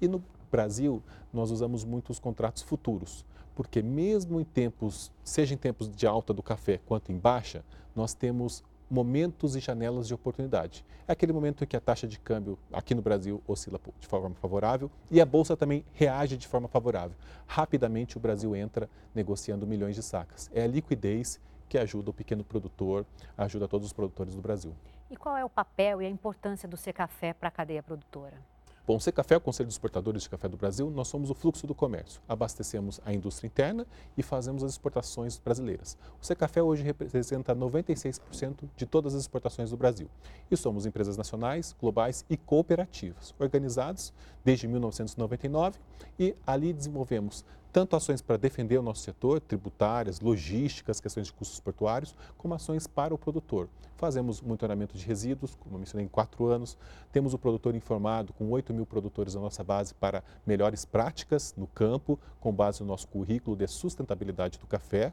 E 0.00 0.06
no 0.06 0.22
Brasil, 0.52 1.02
nós 1.32 1.50
usamos 1.50 1.84
muito 1.84 2.10
os 2.10 2.20
contratos 2.20 2.62
futuros, 2.62 3.24
porque 3.56 3.82
mesmo 3.82 4.40
em 4.40 4.44
tempos, 4.44 5.10
seja 5.24 5.52
em 5.52 5.58
tempos 5.58 5.88
de 5.88 6.06
alta 6.06 6.32
do 6.32 6.44
café 6.44 6.78
quanto 6.86 7.10
em 7.10 7.18
baixa, 7.18 7.64
nós 7.94 8.14
temos 8.14 8.62
momentos 8.90 9.54
e 9.54 9.60
janelas 9.60 10.08
de 10.08 10.14
oportunidade. 10.14 10.84
É 11.06 11.12
aquele 11.12 11.32
momento 11.32 11.62
em 11.62 11.66
que 11.66 11.76
a 11.76 11.80
taxa 11.80 12.08
de 12.08 12.18
câmbio 12.18 12.58
aqui 12.72 12.94
no 12.94 13.00
Brasil 13.00 13.40
oscila 13.46 13.80
de 14.00 14.06
forma 14.06 14.34
favorável 14.34 14.90
e 15.10 15.20
a 15.20 15.26
bolsa 15.26 15.56
também 15.56 15.84
reage 15.92 16.36
de 16.36 16.48
forma 16.48 16.66
favorável. 16.66 17.16
Rapidamente 17.46 18.16
o 18.16 18.20
Brasil 18.20 18.56
entra 18.56 18.90
negociando 19.14 19.66
milhões 19.66 19.94
de 19.94 20.02
sacas. 20.02 20.50
É 20.52 20.64
a 20.64 20.66
liquidez 20.66 21.40
que 21.68 21.78
ajuda 21.78 22.10
o 22.10 22.12
pequeno 22.12 22.42
produtor, 22.42 23.06
ajuda 23.38 23.68
todos 23.68 23.86
os 23.86 23.92
produtores 23.92 24.34
do 24.34 24.42
Brasil. 24.42 24.74
E 25.08 25.16
qual 25.16 25.36
é 25.36 25.44
o 25.44 25.50
papel 25.50 26.02
e 26.02 26.06
a 26.06 26.10
importância 26.10 26.68
do 26.68 26.76
Secafé 26.76 27.32
para 27.32 27.48
a 27.48 27.52
cadeia 27.52 27.82
produtora? 27.82 28.36
Bom, 28.86 28.96
o 28.96 29.00
Secafé, 29.00 29.36
o 29.36 29.40
Conselho 29.40 29.66
dos 29.66 29.74
Exportadores 29.74 30.22
de 30.22 30.30
Café 30.30 30.48
do 30.48 30.56
Brasil, 30.56 30.90
nós 30.90 31.06
somos 31.06 31.30
o 31.30 31.34
fluxo 31.34 31.66
do 31.66 31.74
comércio. 31.74 32.20
Abastecemos 32.28 32.98
a 33.04 33.12
indústria 33.12 33.46
interna 33.46 33.86
e 34.16 34.22
fazemos 34.22 34.64
as 34.64 34.72
exportações 34.72 35.38
brasileiras. 35.38 35.96
O 36.20 36.24
Secafé 36.24 36.62
hoje 36.62 36.82
representa 36.82 37.54
96% 37.54 38.68
de 38.76 38.86
todas 38.86 39.14
as 39.14 39.20
exportações 39.20 39.70
do 39.70 39.76
Brasil. 39.76 40.08
E 40.50 40.56
somos 40.56 40.86
empresas 40.86 41.16
nacionais, 41.16 41.76
globais 41.78 42.24
e 42.28 42.36
cooperativas, 42.36 43.34
organizadas 43.38 44.12
desde 44.44 44.66
1999 44.66 45.78
e 46.18 46.34
ali 46.46 46.72
desenvolvemos 46.72 47.44
tanto 47.72 47.96
ações 47.96 48.20
para 48.20 48.36
defender 48.36 48.78
o 48.78 48.82
nosso 48.82 49.02
setor, 49.02 49.40
tributárias, 49.40 50.20
logísticas, 50.20 51.00
questões 51.00 51.26
de 51.26 51.32
custos 51.32 51.60
portuários, 51.60 52.14
como 52.36 52.54
ações 52.54 52.86
para 52.86 53.14
o 53.14 53.18
produtor. 53.18 53.68
Fazemos 53.96 54.40
monitoramento 54.40 54.96
de 54.96 55.04
resíduos, 55.04 55.54
como 55.54 55.76
eu 55.76 55.78
mencionei, 55.78 56.06
em 56.06 56.08
quatro 56.08 56.46
anos. 56.46 56.76
Temos 57.12 57.34
o 57.34 57.38
produtor 57.38 57.74
informado 57.74 58.32
com 58.32 58.50
8 58.50 58.72
mil 58.72 58.86
produtores 58.86 59.34
na 59.34 59.40
nossa 59.40 59.62
base 59.62 59.94
para 59.94 60.24
melhores 60.46 60.84
práticas 60.84 61.54
no 61.56 61.66
campo, 61.66 62.18
com 62.40 62.52
base 62.52 62.80
no 62.80 62.86
nosso 62.86 63.06
currículo 63.08 63.56
de 63.56 63.66
sustentabilidade 63.66 64.58
do 64.58 64.66
café, 64.66 65.12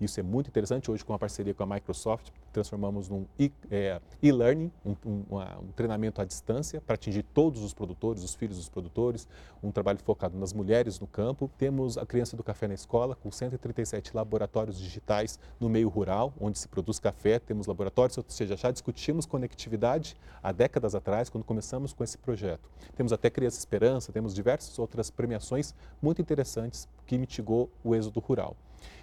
isso 0.00 0.18
é 0.18 0.22
muito 0.22 0.48
interessante. 0.48 0.90
Hoje, 0.90 1.04
com 1.04 1.14
a 1.14 1.18
parceria 1.18 1.54
com 1.54 1.62
a 1.62 1.66
Microsoft, 1.66 2.30
transformamos 2.52 3.08
num 3.08 3.26
é, 3.70 4.00
e-learning, 4.22 4.70
é, 4.84 4.88
um, 4.88 4.96
um, 5.06 5.24
um, 5.38 5.72
treinamento 5.74 6.20
à 6.20 6.24
distância 6.24 6.80
para 6.80 6.94
atingir 6.94 7.22
todos 7.22 7.62
os 7.62 7.72
produtores, 7.72 8.22
os 8.22 8.34
filhos 8.34 8.56
dos 8.56 8.68
produtores, 8.68 9.26
um 9.62 9.70
trabalho 9.70 9.98
focado 9.98 10.36
nas 10.38 10.52
mulheres 10.52 11.00
no 11.00 11.06
campo. 11.06 11.50
Temos 11.56 11.96
a 11.96 12.04
Criança 12.04 12.36
do 12.36 12.42
Café 12.42 12.68
na 12.68 12.74
Escola, 12.74 13.16
com 13.16 13.30
137 13.30 14.14
laboratórios 14.14 14.78
digitais 14.78 15.38
no 15.58 15.68
meio 15.68 15.88
rural, 15.88 16.32
onde 16.40 16.58
se 16.58 16.68
produz 16.68 16.98
café. 16.98 17.38
Temos 17.38 17.66
laboratórios, 17.66 18.18
ou 18.18 18.24
seja, 18.28 18.56
já 18.56 18.70
discutimos 18.70 19.26
conectividade 19.26 20.16
há 20.42 20.52
décadas 20.52 20.94
atrás, 20.94 21.30
quando 21.30 21.44
começamos 21.44 21.92
com 21.92 22.04
esse 22.04 22.18
projeto. 22.18 22.68
Temos 22.96 23.12
até 23.12 23.30
Criança 23.30 23.58
Esperança, 23.58 24.12
temos 24.12 24.34
diversas 24.34 24.78
outras 24.78 25.10
premiações 25.10 25.74
muito 26.00 26.20
interessantes 26.20 26.88
que 27.06 27.16
mitigou 27.16 27.70
o 27.84 27.94
êxodo 27.94 28.20
rural. 28.20 28.56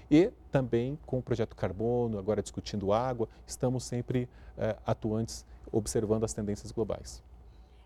E 0.10 0.32
também 0.52 0.98
com 1.06 1.20
o 1.20 1.22
projeto 1.22 1.56
Carbono, 1.56 2.18
agora 2.18 2.42
discutindo 2.42 2.92
água, 2.92 3.30
estamos 3.46 3.84
sempre 3.84 4.28
eh, 4.58 4.76
atuantes 4.86 5.46
observando 5.72 6.24
as 6.24 6.34
tendências 6.34 6.72
globais. 6.72 7.24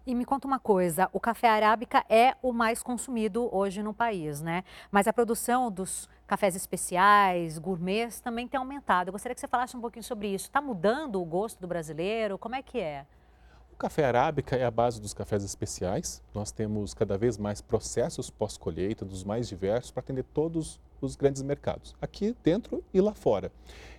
E 0.06 0.14
me 0.14 0.26
conta 0.26 0.46
uma 0.46 0.60
coisa, 0.60 1.10
o 1.14 1.20
café 1.20 1.50
arábica 1.50 2.04
é 2.10 2.36
o 2.42 2.52
mais 2.52 2.84
consumido 2.84 3.48
hoje 3.56 3.82
no 3.82 3.94
país, 3.94 4.42
né? 4.42 4.66
Mas 4.92 5.08
a 5.08 5.14
produção 5.14 5.72
dos 5.72 6.10
cafés 6.28 6.58
especiais, 6.58 7.58
gourmets, 7.58 8.20
também 8.20 8.46
tem 8.46 8.58
aumentado. 8.58 9.08
Eu 9.08 9.12
gostaria 9.14 9.34
que 9.34 9.40
você 9.40 9.48
falasse 9.48 9.78
um 9.78 9.82
pouquinho 9.82 10.04
sobre 10.04 10.28
isso. 10.28 10.46
Está 10.48 10.62
mudando 10.62 11.22
o 11.22 11.26
gosto 11.26 11.62
do 11.62 11.68
brasileiro? 11.68 12.38
Como 12.38 12.54
é 12.54 12.62
que 12.62 12.80
é? 12.80 13.06
Café 13.84 14.06
arábica 14.06 14.56
é 14.56 14.64
a 14.64 14.72
base 14.72 15.02
dos 15.02 15.14
cafés 15.14 15.44
especiais. 15.44 16.24
Nós 16.34 16.54
temos 16.54 16.94
cada 16.94 17.18
vez 17.18 17.38
mais 17.38 17.60
processos 17.60 18.30
pós-colheita, 18.30 19.04
dos 19.04 19.26
mais 19.26 19.50
diversos, 19.50 19.92
para 19.92 20.00
atender 20.00 20.24
todos 20.24 20.80
os 21.02 21.18
grandes 21.18 21.42
mercados, 21.42 21.94
aqui 22.02 22.34
dentro 22.42 22.82
e 22.94 23.02
lá 23.02 23.14
fora. 23.14 23.52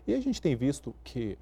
E 0.07 0.15
a 0.15 0.21
gente 0.23 0.41
tem 0.41 0.57
visto 0.57 0.95
que, 1.05 1.37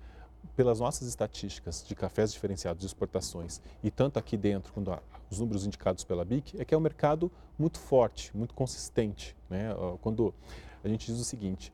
pelas 0.57 0.81
nossas 0.81 1.07
estatísticas 1.07 1.85
de 1.87 1.95
cafés 1.95 2.33
diferenciados 2.33 2.81
de 2.81 2.87
exportações, 2.89 3.61
e 3.81 3.93
tanto 3.93 4.19
aqui 4.19 4.37
dentro, 4.37 4.73
quando 4.73 4.93
os 5.31 5.39
números 5.39 5.65
indicados 5.65 6.03
pela 6.03 6.25
BIC, 6.25 6.61
é 6.61 6.65
que 6.65 6.75
é 6.75 6.77
um 6.77 6.81
mercado 6.81 7.31
muito 7.57 7.79
forte, 7.79 8.37
muito 8.37 8.55
consistente. 8.55 9.37
Né? 9.49 9.69
Quando 10.01 10.35
a 10.83 10.89
gente 10.89 11.07
diz 11.07 11.21
o 11.21 11.25
seguinte, 11.25 11.73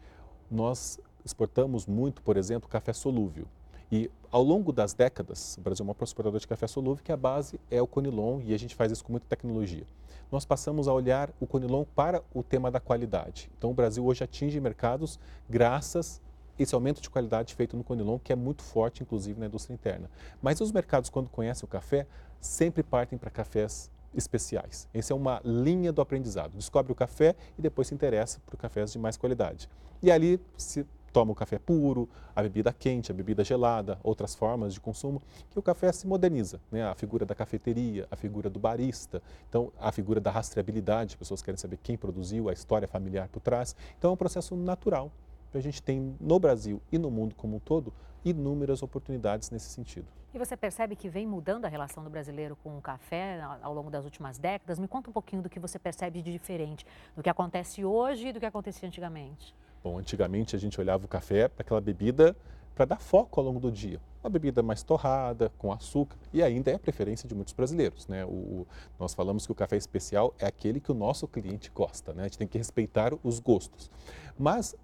nós 0.50 1.00
exportamos 1.24 1.86
muito, 1.86 2.20
por 2.20 2.36
exemplo, 2.36 2.68
café 2.68 2.92
solúvel. 2.92 3.46
E 3.90 4.10
ao 4.30 4.42
longo 4.42 4.72
das 4.72 4.92
décadas, 4.92 5.56
o 5.56 5.60
Brasil 5.62 5.82
é 5.82 5.88
uma 5.88 5.96
exportador 6.02 6.38
de 6.38 6.46
café 6.46 6.66
solúvel, 6.66 7.02
que 7.02 7.12
a 7.12 7.16
base 7.16 7.58
é 7.70 7.80
o 7.80 7.86
Conilon 7.86 8.40
e 8.44 8.52
a 8.52 8.58
gente 8.58 8.74
faz 8.74 8.92
isso 8.92 9.02
com 9.02 9.12
muita 9.12 9.26
tecnologia. 9.26 9.84
Nós 10.30 10.44
passamos 10.44 10.86
a 10.86 10.92
olhar 10.92 11.30
o 11.40 11.46
Conilon 11.46 11.84
para 11.94 12.22
o 12.34 12.42
tema 12.42 12.70
da 12.70 12.78
qualidade. 12.78 13.50
Então 13.56 13.70
o 13.70 13.74
Brasil 13.74 14.04
hoje 14.04 14.22
atinge 14.22 14.60
mercados 14.60 15.18
graças 15.48 16.20
a 16.58 16.62
esse 16.62 16.74
aumento 16.74 17.00
de 17.00 17.08
qualidade 17.08 17.54
feito 17.54 17.76
no 17.76 17.84
Conilon, 17.84 18.18
que 18.18 18.32
é 18.32 18.36
muito 18.36 18.62
forte, 18.62 19.02
inclusive, 19.02 19.38
na 19.38 19.46
indústria 19.46 19.72
interna. 19.72 20.10
Mas 20.42 20.60
os 20.60 20.72
mercados, 20.72 21.08
quando 21.08 21.28
conhecem 21.30 21.64
o 21.64 21.68
café, 21.68 22.06
sempre 22.40 22.82
partem 22.82 23.16
para 23.16 23.30
cafés 23.30 23.90
especiais. 24.14 24.88
Essa 24.92 25.12
é 25.12 25.16
uma 25.16 25.40
linha 25.44 25.92
do 25.92 26.02
aprendizado. 26.02 26.52
Descobre 26.56 26.92
o 26.92 26.94
café 26.94 27.36
e 27.56 27.62
depois 27.62 27.88
se 27.88 27.94
interessa 27.94 28.40
por 28.44 28.56
cafés 28.56 28.92
de 28.92 28.98
mais 28.98 29.16
qualidade. 29.16 29.68
E 30.02 30.10
ali 30.10 30.40
se 30.56 30.84
toma 31.12 31.32
o 31.32 31.34
café 31.34 31.58
puro, 31.58 32.08
a 32.34 32.42
bebida 32.42 32.72
quente, 32.72 33.10
a 33.10 33.14
bebida 33.14 33.44
gelada, 33.44 33.98
outras 34.02 34.34
formas 34.34 34.74
de 34.74 34.80
consumo, 34.80 35.22
que 35.50 35.58
o 35.58 35.62
café 35.62 35.92
se 35.92 36.06
moderniza. 36.06 36.60
Né? 36.70 36.84
A 36.84 36.94
figura 36.94 37.24
da 37.24 37.34
cafeteria, 37.34 38.06
a 38.10 38.16
figura 38.16 38.48
do 38.48 38.58
barista, 38.58 39.22
então 39.48 39.72
a 39.78 39.92
figura 39.92 40.20
da 40.20 40.30
rastreabilidade, 40.30 41.16
pessoas 41.16 41.42
querem 41.42 41.58
saber 41.58 41.78
quem 41.82 41.96
produziu, 41.96 42.48
a 42.48 42.52
história 42.52 42.86
familiar 42.86 43.28
por 43.28 43.40
trás. 43.40 43.74
Então 43.98 44.10
é 44.10 44.14
um 44.14 44.16
processo 44.16 44.56
natural. 44.56 45.10
A 45.54 45.60
gente 45.60 45.82
tem 45.82 46.14
no 46.20 46.38
Brasil 46.38 46.80
e 46.92 46.98
no 46.98 47.10
mundo 47.10 47.34
como 47.34 47.56
um 47.56 47.58
todo 47.58 47.92
inúmeras 48.24 48.82
oportunidades 48.82 49.50
nesse 49.50 49.70
sentido. 49.70 50.06
E 50.34 50.38
você 50.38 50.56
percebe 50.56 50.94
que 50.94 51.08
vem 51.08 51.26
mudando 51.26 51.64
a 51.64 51.68
relação 51.68 52.04
do 52.04 52.10
brasileiro 52.10 52.54
com 52.62 52.76
o 52.76 52.82
café 52.82 53.40
ao 53.62 53.72
longo 53.72 53.90
das 53.90 54.04
últimas 54.04 54.38
décadas? 54.38 54.78
Me 54.78 54.86
conta 54.86 55.08
um 55.08 55.12
pouquinho 55.12 55.40
do 55.40 55.48
que 55.48 55.58
você 55.58 55.78
percebe 55.78 56.20
de 56.20 56.30
diferente 56.30 56.86
do 57.16 57.22
que 57.22 57.30
acontece 57.30 57.84
hoje 57.84 58.28
e 58.28 58.32
do 58.32 58.38
que 58.38 58.44
acontecia 58.44 58.86
antigamente. 58.86 59.54
Bom, 59.82 59.98
antigamente 59.98 60.56
a 60.56 60.58
gente 60.58 60.80
olhava 60.80 61.04
o 61.04 61.08
café 61.08 61.48
para 61.48 61.62
aquela 61.62 61.80
bebida 61.80 62.36
para 62.74 62.84
dar 62.84 63.00
foco 63.00 63.40
ao 63.40 63.46
longo 63.46 63.58
do 63.58 63.72
dia. 63.72 64.00
Uma 64.22 64.30
bebida 64.30 64.62
mais 64.62 64.82
torrada, 64.82 65.50
com 65.58 65.72
açúcar, 65.72 66.16
e 66.32 66.42
ainda 66.42 66.70
é 66.70 66.74
a 66.74 66.78
preferência 66.78 67.28
de 67.28 67.34
muitos 67.34 67.52
brasileiros. 67.52 68.06
Né? 68.06 68.24
O, 68.24 68.28
o, 68.28 68.66
nós 68.98 69.14
falamos 69.14 69.46
que 69.46 69.52
o 69.52 69.54
café 69.54 69.76
especial 69.76 70.34
é 70.38 70.46
aquele 70.46 70.80
que 70.80 70.90
o 70.90 70.94
nosso 70.94 71.26
cliente 71.26 71.70
gosta, 71.74 72.12
né? 72.12 72.22
a 72.22 72.24
gente 72.24 72.38
tem 72.38 72.46
que 72.46 72.58
respeitar 72.58 73.12
os 73.22 73.40
gostos. 73.40 73.90
Mas 74.38 74.76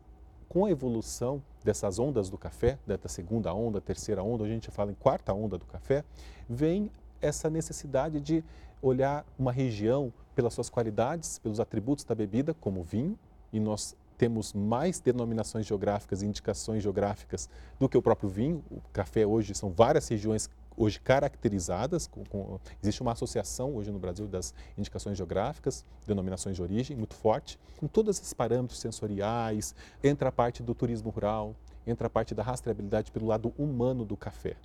com 0.48 0.66
a 0.66 0.70
evolução 0.70 1.42
dessas 1.64 1.98
ondas 1.98 2.30
do 2.30 2.38
café, 2.38 2.78
da 2.86 2.96
segunda 3.08 3.52
onda, 3.52 3.80
terceira 3.80 4.22
onda, 4.22 4.44
a 4.44 4.48
gente 4.48 4.70
fala 4.70 4.92
em 4.92 4.94
quarta 4.94 5.32
onda 5.32 5.58
do 5.58 5.66
café, 5.66 6.04
vem 6.48 6.90
essa 7.20 7.48
necessidade 7.48 8.20
de 8.20 8.44
olhar 8.80 9.24
uma 9.38 9.50
região 9.50 10.12
pelas 10.34 10.54
suas 10.54 10.68
qualidades, 10.68 11.38
pelos 11.38 11.58
atributos 11.58 12.04
da 12.04 12.14
bebida, 12.14 12.54
como 12.54 12.82
vinho, 12.82 13.18
e 13.52 13.58
nós 13.58 13.96
temos 14.16 14.52
mais 14.52 15.00
denominações 15.00 15.66
geográficas 15.66 16.22
e 16.22 16.26
indicações 16.26 16.82
geográficas 16.82 17.48
do 17.78 17.88
que 17.88 17.96
o 17.96 18.02
próprio 18.02 18.28
vinho. 18.28 18.62
O 18.70 18.80
café 18.92 19.26
hoje 19.26 19.54
são 19.54 19.70
várias 19.70 20.08
regiões 20.08 20.48
hoje 20.76 21.00
caracterizadas, 21.00 22.06
com, 22.06 22.24
com, 22.24 22.58
existe 22.82 23.00
uma 23.00 23.12
associação 23.12 23.74
hoje 23.76 23.90
no 23.90 23.98
Brasil 23.98 24.26
das 24.26 24.52
indicações 24.76 25.16
geográficas, 25.16 25.84
denominações 26.06 26.56
de 26.56 26.62
origem, 26.62 26.96
muito 26.96 27.14
forte, 27.14 27.58
com 27.78 27.86
todos 27.86 28.18
esses 28.18 28.32
parâmetros 28.32 28.80
sensoriais, 28.80 29.74
entra 30.02 30.28
a 30.28 30.32
parte 30.32 30.62
do 30.62 30.74
turismo 30.74 31.10
rural, 31.10 31.54
entra 31.86 32.06
a 32.06 32.10
parte 32.10 32.34
da 32.34 32.42
rastreabilidade 32.42 33.12
pelo 33.12 33.26
lado 33.26 33.54
humano 33.58 34.04
do 34.04 34.16
café. 34.16 34.56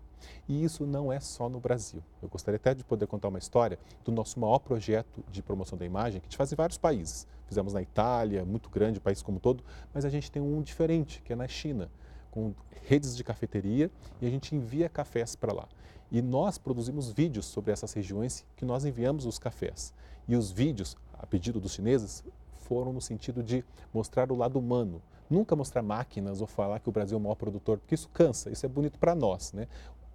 E 0.48 0.64
isso 0.64 0.86
não 0.86 1.12
é 1.12 1.20
só 1.20 1.48
no 1.48 1.60
Brasil. 1.60 2.04
Eu 2.22 2.28
gostaria 2.28 2.58
até 2.58 2.74
de 2.74 2.84
poder 2.84 3.08
contar 3.08 3.28
uma 3.28 3.40
história 3.40 3.80
do 4.04 4.12
nosso 4.12 4.40
maior 4.40 4.60
projeto 4.60 5.24
de 5.32 5.42
promoção 5.42 5.78
da 5.78 5.86
imagem, 5.86 6.20
que 6.20 6.28
a 6.28 6.30
gente 6.30 6.38
faz 6.38 6.52
em 6.52 6.56
vários 6.56 6.78
países. 6.78 7.28
Fizemos 7.50 7.74
na 7.74 7.82
Itália, 7.82 8.46
muito 8.46 8.70
grande, 8.70 9.00
país 9.00 9.22
como 9.22 9.40
todo, 9.40 9.64
mas 9.92 10.06
a 10.06 10.10
gente 10.10 10.32
tem 10.32 10.40
um 10.42 10.62
diferente, 10.62 11.22
que 11.24 11.34
é 11.34 11.36
na 11.36 11.48
China, 11.48 11.90
com 12.30 12.54
redes 12.86 13.18
de 13.18 13.24
cafeteria 13.24 13.90
e 14.22 14.28
a 14.28 14.30
gente 14.30 14.56
envia 14.56 14.88
cafés 14.88 15.36
para 15.36 15.52
lá. 15.52 15.68
E 16.12 16.22
nós 16.22 16.60
produzimos 16.60 17.12
vídeos 17.12 17.48
sobre 17.48 17.72
essas 17.72 17.92
regiões 17.92 18.46
que 18.56 18.64
nós 18.64 18.86
enviamos 18.86 19.26
os 19.26 19.40
cafés. 19.40 19.94
E 20.28 20.36
os 20.36 20.52
vídeos, 20.52 20.96
a 21.14 21.26
pedido 21.26 21.60
dos 21.60 21.74
chineses, 21.74 22.24
foram 22.60 22.94
no 22.94 23.02
sentido 23.02 23.42
de 23.42 23.66
mostrar 23.92 24.32
o 24.32 24.36
lado 24.36 24.60
humano, 24.60 25.02
nunca 25.28 25.56
mostrar 25.56 25.82
máquinas 25.82 26.40
ou 26.40 26.46
falar 26.46 26.80
que 26.80 26.88
o 26.88 26.92
Brasil 26.92 27.18
é 27.18 27.20
o 27.20 27.24
maior 27.24 27.36
produtor, 27.36 27.80
porque 27.80 27.96
isso 27.96 28.10
cansa, 28.10 28.52
isso 28.52 28.64
é 28.64 28.70
bonito 28.70 29.00
para 29.00 29.16
nós, 29.16 29.54
né? 29.54 29.68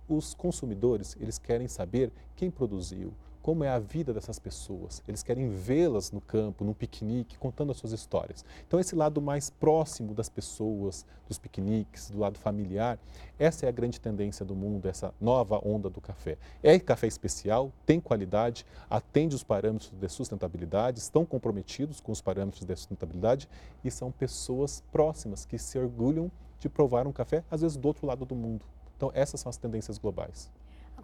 os 0.09 0.35
consumidores, 0.35 1.17
eles 1.21 1.39
querem 1.39 1.69
saber 1.69 2.13
quem 2.37 2.51
produziu, 2.51 3.13
como 3.45 3.63
é 3.63 3.69
a 3.69 3.79
vida 3.79 4.15
dessas 4.15 4.39
pessoas. 4.39 5.03
Eles 5.07 5.23
querem 5.23 5.51
vê-las 5.51 6.11
no 6.11 6.19
campo, 6.19 6.65
num 6.65 6.73
piquenique, 6.73 7.37
contando 7.37 7.73
as 7.73 7.77
suas 7.77 7.93
histórias. 7.93 8.43
Então, 8.67 8.81
esse 8.81 8.97
lado 8.97 9.21
mais 9.21 9.51
próximo 9.51 10.15
das 10.15 10.31
pessoas, 10.31 11.05
dos 11.29 11.39
piqueniques, 11.39 12.09
do 12.09 12.19
lado 12.19 12.39
familiar, 12.39 12.99
essa 13.39 13.67
é 13.67 13.69
a 13.69 13.71
grande 13.71 14.01
tendência 14.01 14.47
do 14.47 14.57
mundo, 14.57 14.89
essa 14.89 15.13
nova 15.21 15.61
onda 15.63 15.91
do 15.91 16.01
café. 16.01 16.39
É 16.63 16.79
café 16.79 17.07
especial, 17.07 17.71
tem 17.85 18.01
qualidade, 18.01 18.65
atende 18.89 19.37
os 19.37 19.45
parâmetros 19.45 19.91
de 19.91 20.09
sustentabilidade, 20.09 20.99
estão 21.01 21.27
comprometidos 21.27 22.01
com 22.01 22.13
os 22.13 22.23
parâmetros 22.23 22.65
de 22.65 22.75
sustentabilidade 22.75 23.47
e 23.85 23.91
são 23.91 24.11
pessoas 24.11 24.83
próximas 24.91 25.45
que 25.45 25.59
se 25.59 25.79
orgulham 25.79 26.33
de 26.59 26.71
provar 26.71 27.07
um 27.07 27.13
café, 27.13 27.45
às 27.51 27.61
vezes 27.61 27.77
do 27.77 27.87
outro 27.87 28.07
lado 28.07 28.25
do 28.25 28.35
mundo. 28.35 28.65
Então, 28.97 29.11
essas 29.13 29.39
são 29.39 29.51
as 29.51 29.59
tendências 29.59 29.99
globais. 29.99 30.51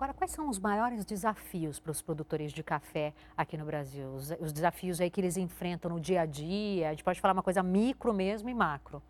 Agora, 0.01 0.15
quais 0.15 0.31
são 0.31 0.49
os 0.49 0.59
maiores 0.59 1.05
desafios 1.05 1.79
para 1.79 1.93
os 1.93 2.01
produtores 2.01 2.53
de 2.53 2.63
café 2.63 3.13
aqui 3.37 3.55
no 3.59 3.67
Brasil? 3.67 4.09
Os, 4.15 4.31
os, 4.41 4.51
desafios 4.51 4.99
aí 4.99 5.11
que 5.11 5.21
eles 5.21 5.37
enfrentam 5.37 5.91
no 5.91 6.01
dia 6.01 6.23
a 6.23 6.25
dia? 6.25 6.89
A 6.89 6.91
gente 6.93 7.05
pode 7.05 7.21
falar 7.21 7.35
uma 7.35 7.43
coisa 7.43 7.63
micro 7.63 8.15
mesmo 8.15 8.49
e 8.49 8.55
macro. 8.55 9.03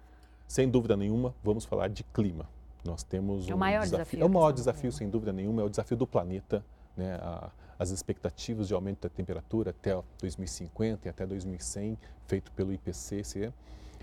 Sem 0.48 0.68
dúvida 0.68 0.96
nenhuma, 0.96 1.33
vamos 1.44 1.64
falar 1.64 1.87
de 1.87 2.03
clima. 2.03 2.44
Nós 2.85 3.05
temos 3.05 3.48
é 3.48 3.55
o 3.55 3.57
maior 3.57 3.83
desafio. 3.83 3.98
desafio 3.98 4.22
é 4.22 4.24
o 4.24 4.29
maior 4.29 4.50
desafio, 4.50 4.90
sem 4.90 5.09
dúvida 5.09 5.33
nenhuma, 5.33 5.62
é 5.62 5.64
o 5.64 5.68
desafio 5.68 5.96
do 5.96 6.09
planeta. 6.09 6.64
Né? 6.96 7.14
A, 7.22 7.53
as 7.79 7.90
expectativas 7.90 8.66
de 8.66 8.74
aumento 8.74 9.03
da 9.03 9.09
temperatura 9.09 9.70
até 9.70 9.92
2050 10.20 11.07
e 11.07 11.09
até 11.09 11.24
2100, 11.24 11.96
feito 12.26 12.50
pelo 12.50 12.72
IPCC, 12.72 13.53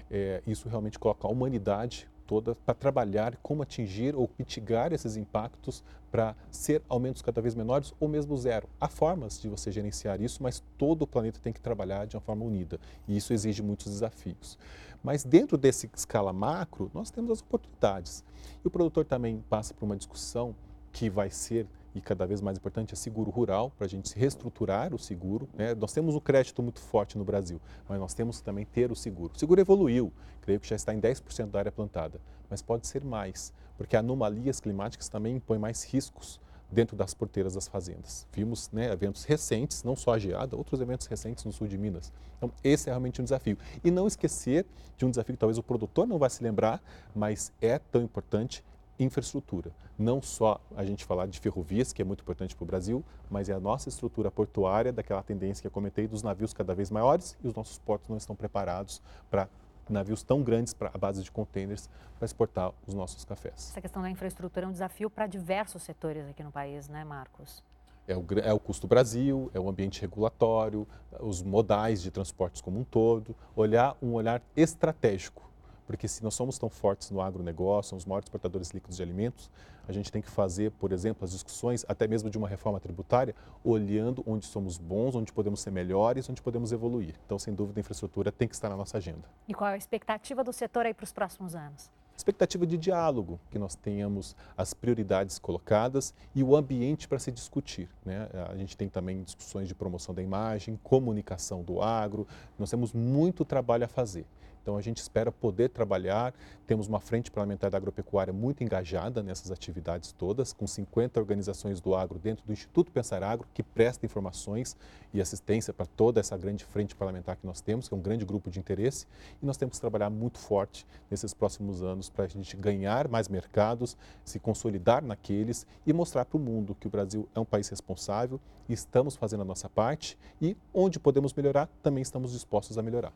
é, 0.09 0.41
isso 0.47 0.69
realmente 0.69 0.97
coloca 0.97 1.27
a 1.27 1.29
humanidade 1.29 2.07
toda 2.27 2.53
para 2.53 2.75
trabalhar 2.75 3.37
como 3.37 3.63
atingir 3.63 4.15
ou 4.15 4.29
mitigar 4.37 4.91
esses 4.91 5.15
impactos 5.15 5.83
para 6.11 6.35
ser 6.51 6.83
aumentos 6.89 7.21
cada 7.21 7.41
vez 7.41 7.55
menores 7.55 7.93
ou 7.99 8.07
mesmo 8.07 8.35
zero. 8.37 8.67
Há 8.79 8.87
formas 8.87 9.39
de 9.39 9.47
você 9.47 9.71
gerenciar 9.71 10.21
isso, 10.21 10.43
mas 10.43 10.61
todo 10.77 11.03
o 11.03 11.07
planeta 11.07 11.39
tem 11.41 11.53
que 11.53 11.61
trabalhar 11.61 12.05
de 12.05 12.15
uma 12.15 12.21
forma 12.21 12.43
unida 12.43 12.79
e 13.07 13.15
isso 13.15 13.33
exige 13.33 13.63
muitos 13.63 13.87
desafios. 13.91 14.57
Mas 15.03 15.23
dentro 15.23 15.57
desse 15.57 15.89
escala 15.95 16.33
macro, 16.33 16.91
nós 16.93 17.09
temos 17.09 17.31
as 17.31 17.41
oportunidades. 17.41 18.23
E 18.63 18.67
o 18.67 18.71
produtor 18.71 19.05
também 19.05 19.43
passa 19.49 19.73
por 19.73 19.85
uma 19.85 19.95
discussão 19.95 20.55
que 20.91 21.09
vai 21.09 21.29
ser 21.29 21.67
e 21.97 22.01
cada 22.01 22.27
vez 22.27 22.41
mais 22.41 22.57
importante 22.57 22.93
é 22.93 22.95
seguro 22.95 23.31
rural, 23.31 23.71
para 23.75 23.85
a 23.85 23.89
gente 23.89 24.17
reestruturar 24.17 24.93
o 24.93 24.99
seguro. 24.99 25.49
Né? 25.55 25.73
Nós 25.73 25.91
temos 25.91 26.15
o 26.15 26.21
crédito 26.21 26.61
muito 26.61 26.79
forte 26.79 27.17
no 27.17 27.25
Brasil, 27.25 27.59
mas 27.89 27.99
nós 27.99 28.13
temos 28.13 28.39
também 28.39 28.65
ter 28.65 28.91
o 28.91 28.95
seguro. 28.95 29.33
O 29.35 29.39
seguro 29.39 29.59
evoluiu, 29.59 30.13
creio 30.41 30.59
que 30.59 30.67
já 30.67 30.75
está 30.75 30.93
em 30.93 31.01
10% 31.01 31.47
da 31.47 31.59
área 31.59 31.71
plantada, 31.71 32.21
mas 32.49 32.61
pode 32.61 32.85
ser 32.85 33.03
mais, 33.03 33.51
porque 33.77 33.97
anomalias 33.97 34.59
climáticas 34.59 35.09
também 35.09 35.37
impõem 35.37 35.59
mais 35.59 35.83
riscos 35.83 36.39
dentro 36.71 36.95
das 36.95 37.13
porteiras 37.13 37.55
das 37.55 37.67
fazendas. 37.67 38.27
Vimos 38.31 38.69
né, 38.71 38.91
eventos 38.91 39.23
recentes, 39.23 39.83
não 39.83 39.95
só 39.95 40.13
a 40.13 40.19
geada, 40.19 40.55
outros 40.55 40.81
eventos 40.81 41.07
recentes 41.07 41.45
no 41.45 41.51
sul 41.51 41.67
de 41.67 41.77
Minas. 41.77 42.13
Então, 42.37 42.51
esse 42.63 42.89
é 42.89 42.91
realmente 42.91 43.21
um 43.21 43.23
desafio. 43.23 43.57
E 43.83 43.89
não 43.89 44.05
esquecer 44.05 44.65
de 44.97 45.05
um 45.05 45.09
desafio 45.09 45.33
que 45.33 45.39
talvez 45.39 45.57
o 45.57 45.63
produtor 45.63 46.05
não 46.05 46.19
vai 46.19 46.29
se 46.29 46.43
lembrar, 46.43 46.81
mas 47.15 47.51
é 47.61 47.79
tão 47.79 48.03
importante, 48.03 48.63
infraestrutura. 48.99 49.71
Não 49.97 50.21
só 50.21 50.59
a 50.75 50.83
gente 50.83 51.05
falar 51.05 51.27
de 51.27 51.39
ferrovias, 51.39 51.93
que 51.93 52.01
é 52.01 52.05
muito 52.05 52.21
importante 52.21 52.55
para 52.55 52.63
o 52.63 52.67
Brasil, 52.67 53.03
mas 53.29 53.49
é 53.49 53.53
a 53.53 53.59
nossa 53.59 53.89
estrutura 53.89 54.31
portuária, 54.31 54.91
daquela 54.91 55.23
tendência 55.23 55.61
que 55.61 55.67
eu 55.67 55.71
comentei 55.71 56.07
dos 56.07 56.23
navios 56.23 56.53
cada 56.53 56.73
vez 56.73 56.89
maiores 56.89 57.37
e 57.43 57.47
os 57.47 57.53
nossos 57.53 57.77
portos 57.79 58.09
não 58.09 58.17
estão 58.17 58.35
preparados 58.35 59.01
para 59.29 59.47
navios 59.89 60.21
tão 60.23 60.43
grandes 60.43 60.73
para 60.73 60.91
a 60.93 60.97
base 60.97 61.23
de 61.23 61.31
contêineres 61.31 61.89
para 62.17 62.25
exportar 62.25 62.73
os 62.85 62.93
nossos 62.93 63.23
cafés. 63.23 63.69
Essa 63.71 63.81
questão 63.81 64.01
da 64.01 64.09
infraestrutura 64.09 64.65
é 64.65 64.69
um 64.69 64.71
desafio 64.71 65.09
para 65.09 65.27
diversos 65.27 65.83
setores 65.83 66.27
aqui 66.27 66.43
no 66.43 66.51
país, 66.51 66.89
né, 66.89 67.03
Marcos? 67.03 67.63
É 68.07 68.15
o, 68.15 68.25
é 68.43 68.53
o 68.53 68.59
custo 68.59 68.87
Brasil, 68.87 69.51
é 69.53 69.59
o 69.59 69.69
ambiente 69.69 70.01
regulatório, 70.01 70.87
os 71.19 71.41
modais 71.43 72.01
de 72.01 72.09
transportes 72.09 72.61
como 72.61 72.79
um 72.79 72.83
todo, 72.83 73.35
olhar 73.55 73.97
um 74.01 74.13
olhar 74.13 74.41
estratégico 74.55 75.47
porque 75.87 76.07
se 76.07 76.21
nós 76.21 76.35
somos 76.35 76.59
tão 76.59 76.69
fortes 76.69 77.09
no 77.09 77.21
agronegócio, 77.21 77.91
somos 77.91 78.03
os 78.03 78.05
maiores 78.07 78.25
exportadores 78.25 78.69
líquidos 78.71 78.97
de 78.97 79.03
alimentos, 79.03 79.49
a 79.87 79.93
gente 79.93 80.11
tem 80.11 80.21
que 80.21 80.29
fazer, 80.29 80.71
por 80.71 80.91
exemplo, 80.91 81.23
as 81.23 81.31
discussões, 81.31 81.85
até 81.87 82.07
mesmo 82.07 82.29
de 82.29 82.37
uma 82.37 82.47
reforma 82.47 82.77
tributária, 82.77 83.33
olhando 83.63 84.21
onde 84.27 84.45
somos 84.45 84.77
bons, 84.77 85.15
onde 85.15 85.31
podemos 85.31 85.61
ser 85.61 85.71
melhores, 85.71 86.29
onde 86.29 86.41
podemos 86.41 86.73
evoluir. 86.73 87.15
Então, 87.25 87.39
sem 87.39 87.55
dúvida, 87.55 87.79
a 87.79 87.81
infraestrutura 87.81 88.29
tem 88.29 88.49
que 88.49 88.53
estar 88.53 88.67
na 88.67 88.75
nossa 88.75 88.97
agenda. 88.97 89.23
E 89.47 89.53
qual 89.53 89.69
é 89.69 89.75
a 89.75 89.77
expectativa 89.77 90.43
do 90.43 90.51
setor 90.51 90.85
aí 90.85 90.93
para 90.93 91.05
os 91.05 91.13
próximos 91.13 91.55
anos? 91.55 91.89
expectativa 92.17 92.65
de 92.65 92.77
diálogo, 92.77 93.39
que 93.51 93.59
nós 93.59 93.75
tenhamos 93.75 94.35
as 94.57 94.73
prioridades 94.73 95.37
colocadas 95.37 96.13
e 96.33 96.43
o 96.43 96.55
ambiente 96.55 97.07
para 97.07 97.19
se 97.19 97.31
discutir. 97.31 97.87
Né? 98.03 98.27
A 98.49 98.57
gente 98.57 98.75
tem 98.75 98.89
também 98.89 99.21
discussões 99.21 99.67
de 99.67 99.75
promoção 99.75 100.15
da 100.15 100.21
imagem, 100.21 100.79
comunicação 100.83 101.61
do 101.61 101.81
agro, 101.81 102.27
nós 102.57 102.71
temos 102.71 102.91
muito 102.91 103.45
trabalho 103.45 103.85
a 103.85 103.87
fazer. 103.87 104.25
Então 104.67 104.75
a 104.75 104.81
gente 104.81 104.97
espera 104.97 105.31
poder 105.31 105.69
trabalhar, 105.69 106.33
temos 106.65 106.89
uma 106.89 106.99
frente 106.99 107.31
parlamentar 107.31 107.71
da 107.71 107.77
agropecuária 107.77 108.33
muito 108.33 108.65
engajada 108.65 109.23
nessas 109.23 109.49
atividades 109.49 110.11
todas, 110.11 110.51
com 110.51 110.67
50 110.67 111.17
organizações 111.21 111.79
do 111.79 111.95
agro 111.95 112.19
dentro 112.19 112.45
do 112.45 112.51
Instituto 112.51 112.91
Pensar 112.91 113.23
Agro, 113.23 113.47
que 113.53 113.63
presta 113.63 114.05
informações 114.05 114.75
e 115.13 115.21
assistência 115.21 115.73
para 115.73 115.85
toda 115.85 116.19
essa 116.19 116.35
grande 116.35 116.65
frente 116.65 116.93
parlamentar 116.93 117.37
que 117.37 117.47
nós 117.47 117.61
temos, 117.61 117.87
que 117.87 117.93
é 117.93 117.97
um 117.97 118.01
grande 118.01 118.25
grupo 118.25 118.51
de 118.51 118.59
interesse, 118.59 119.07
e 119.41 119.45
nós 119.45 119.55
temos 119.55 119.77
que 119.77 119.79
trabalhar 119.79 120.09
muito 120.09 120.37
forte 120.37 120.85
nesses 121.09 121.33
próximos 121.33 121.81
anos 121.81 122.09
para 122.09 122.25
a 122.25 122.27
gente 122.27 122.57
ganhar 122.57 123.07
mais 123.07 123.29
mercados, 123.29 123.95
se 124.25 124.37
consolidar 124.37 125.01
naqueles 125.01 125.65
e 125.85 125.93
mostrar 125.93 126.25
para 126.25 126.35
o 126.35 126.41
mundo 126.41 126.75
que 126.75 126.87
o 126.87 126.89
Brasil 126.89 127.25
é 127.33 127.39
um 127.39 127.45
país 127.45 127.69
responsável 127.69 128.37
estamos 128.67 129.15
fazendo 129.15 129.43
a 129.43 129.45
nossa 129.45 129.69
parte 129.69 130.17
e 130.41 130.57
onde 130.73 130.99
podemos 130.99 131.33
melhorar, 131.33 131.69
também 131.81 132.01
estamos 132.01 132.33
dispostos 132.33 132.77
a 132.77 132.81
melhorar. 132.81 133.13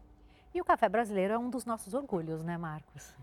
E 0.54 0.60
o 0.60 0.66
café 0.66 0.90
brasileiro 0.90 1.34
é 1.34 1.38
um 1.38 1.50
dos 1.50 1.66
nossos 1.66 1.94
orgulhos, 1.94 2.44
né, 2.44 2.58
Marcos? 2.58 3.14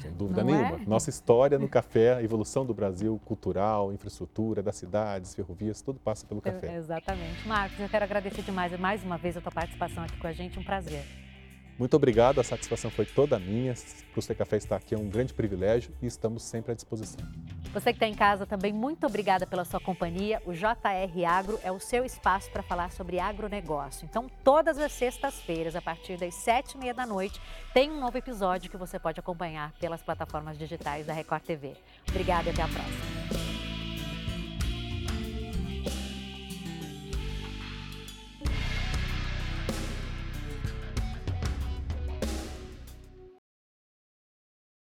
Sem 0.00 0.10
dúvida 0.12 0.42
Não 0.42 0.52
nenhuma. 0.52 0.82
É? 0.82 0.86
Nossa 0.86 1.10
história 1.10 1.58
no 1.58 1.68
café, 1.68 2.14
a 2.14 2.22
evolução 2.22 2.64
do 2.64 2.72
Brasil, 2.72 3.20
cultural, 3.24 3.92
infraestrutura, 3.92 4.62
das 4.62 4.76
cidades, 4.76 5.34
ferrovias, 5.34 5.82
tudo 5.82 5.98
passa 5.98 6.26
pelo 6.26 6.40
café. 6.40 6.68
É, 6.68 6.76
exatamente. 6.76 7.46
Marcos, 7.46 7.78
eu 7.78 7.88
quero 7.88 8.04
agradecer 8.04 8.42
demais 8.42 8.78
mais 8.78 9.04
uma 9.04 9.18
vez 9.18 9.36
a 9.36 9.40
tua 9.40 9.52
participação 9.52 10.02
aqui 10.02 10.16
com 10.16 10.26
a 10.26 10.32
gente, 10.32 10.58
um 10.58 10.64
prazer. 10.64 11.04
Muito 11.78 11.94
obrigado, 11.94 12.40
a 12.40 12.44
satisfação 12.44 12.90
foi 12.90 13.04
toda 13.04 13.38
minha. 13.38 13.74
Para 14.14 14.32
o 14.32 14.36
Café 14.36 14.56
estar 14.56 14.76
aqui 14.76 14.94
é 14.94 14.98
um 14.98 15.10
grande 15.10 15.34
privilégio 15.34 15.92
e 16.00 16.06
estamos 16.06 16.42
sempre 16.42 16.72
à 16.72 16.74
disposição. 16.74 17.20
Você 17.76 17.92
que 17.92 17.96
está 17.96 18.08
em 18.08 18.14
casa 18.14 18.46
também, 18.46 18.72
muito 18.72 19.06
obrigada 19.06 19.46
pela 19.46 19.62
sua 19.62 19.78
companhia. 19.78 20.40
O 20.46 20.54
JR 20.54 21.26
Agro 21.28 21.60
é 21.62 21.70
o 21.70 21.78
seu 21.78 22.06
espaço 22.06 22.50
para 22.50 22.62
falar 22.62 22.90
sobre 22.90 23.20
agronegócio. 23.20 24.06
Então, 24.08 24.30
todas 24.42 24.78
as 24.78 24.92
sextas-feiras, 24.92 25.76
a 25.76 25.82
partir 25.82 26.16
das 26.16 26.34
sete 26.36 26.72
e 26.72 26.78
meia 26.78 26.94
da 26.94 27.04
noite, 27.04 27.38
tem 27.74 27.90
um 27.90 28.00
novo 28.00 28.16
episódio 28.16 28.70
que 28.70 28.78
você 28.78 28.98
pode 28.98 29.20
acompanhar 29.20 29.72
pelas 29.72 30.02
plataformas 30.02 30.56
digitais 30.56 31.04
da 31.04 31.12
Record 31.12 31.42
TV. 31.42 31.76
Obrigada 32.08 32.48
e 32.48 32.52
até 32.52 32.62
a 32.62 32.68
próxima. 32.68 33.15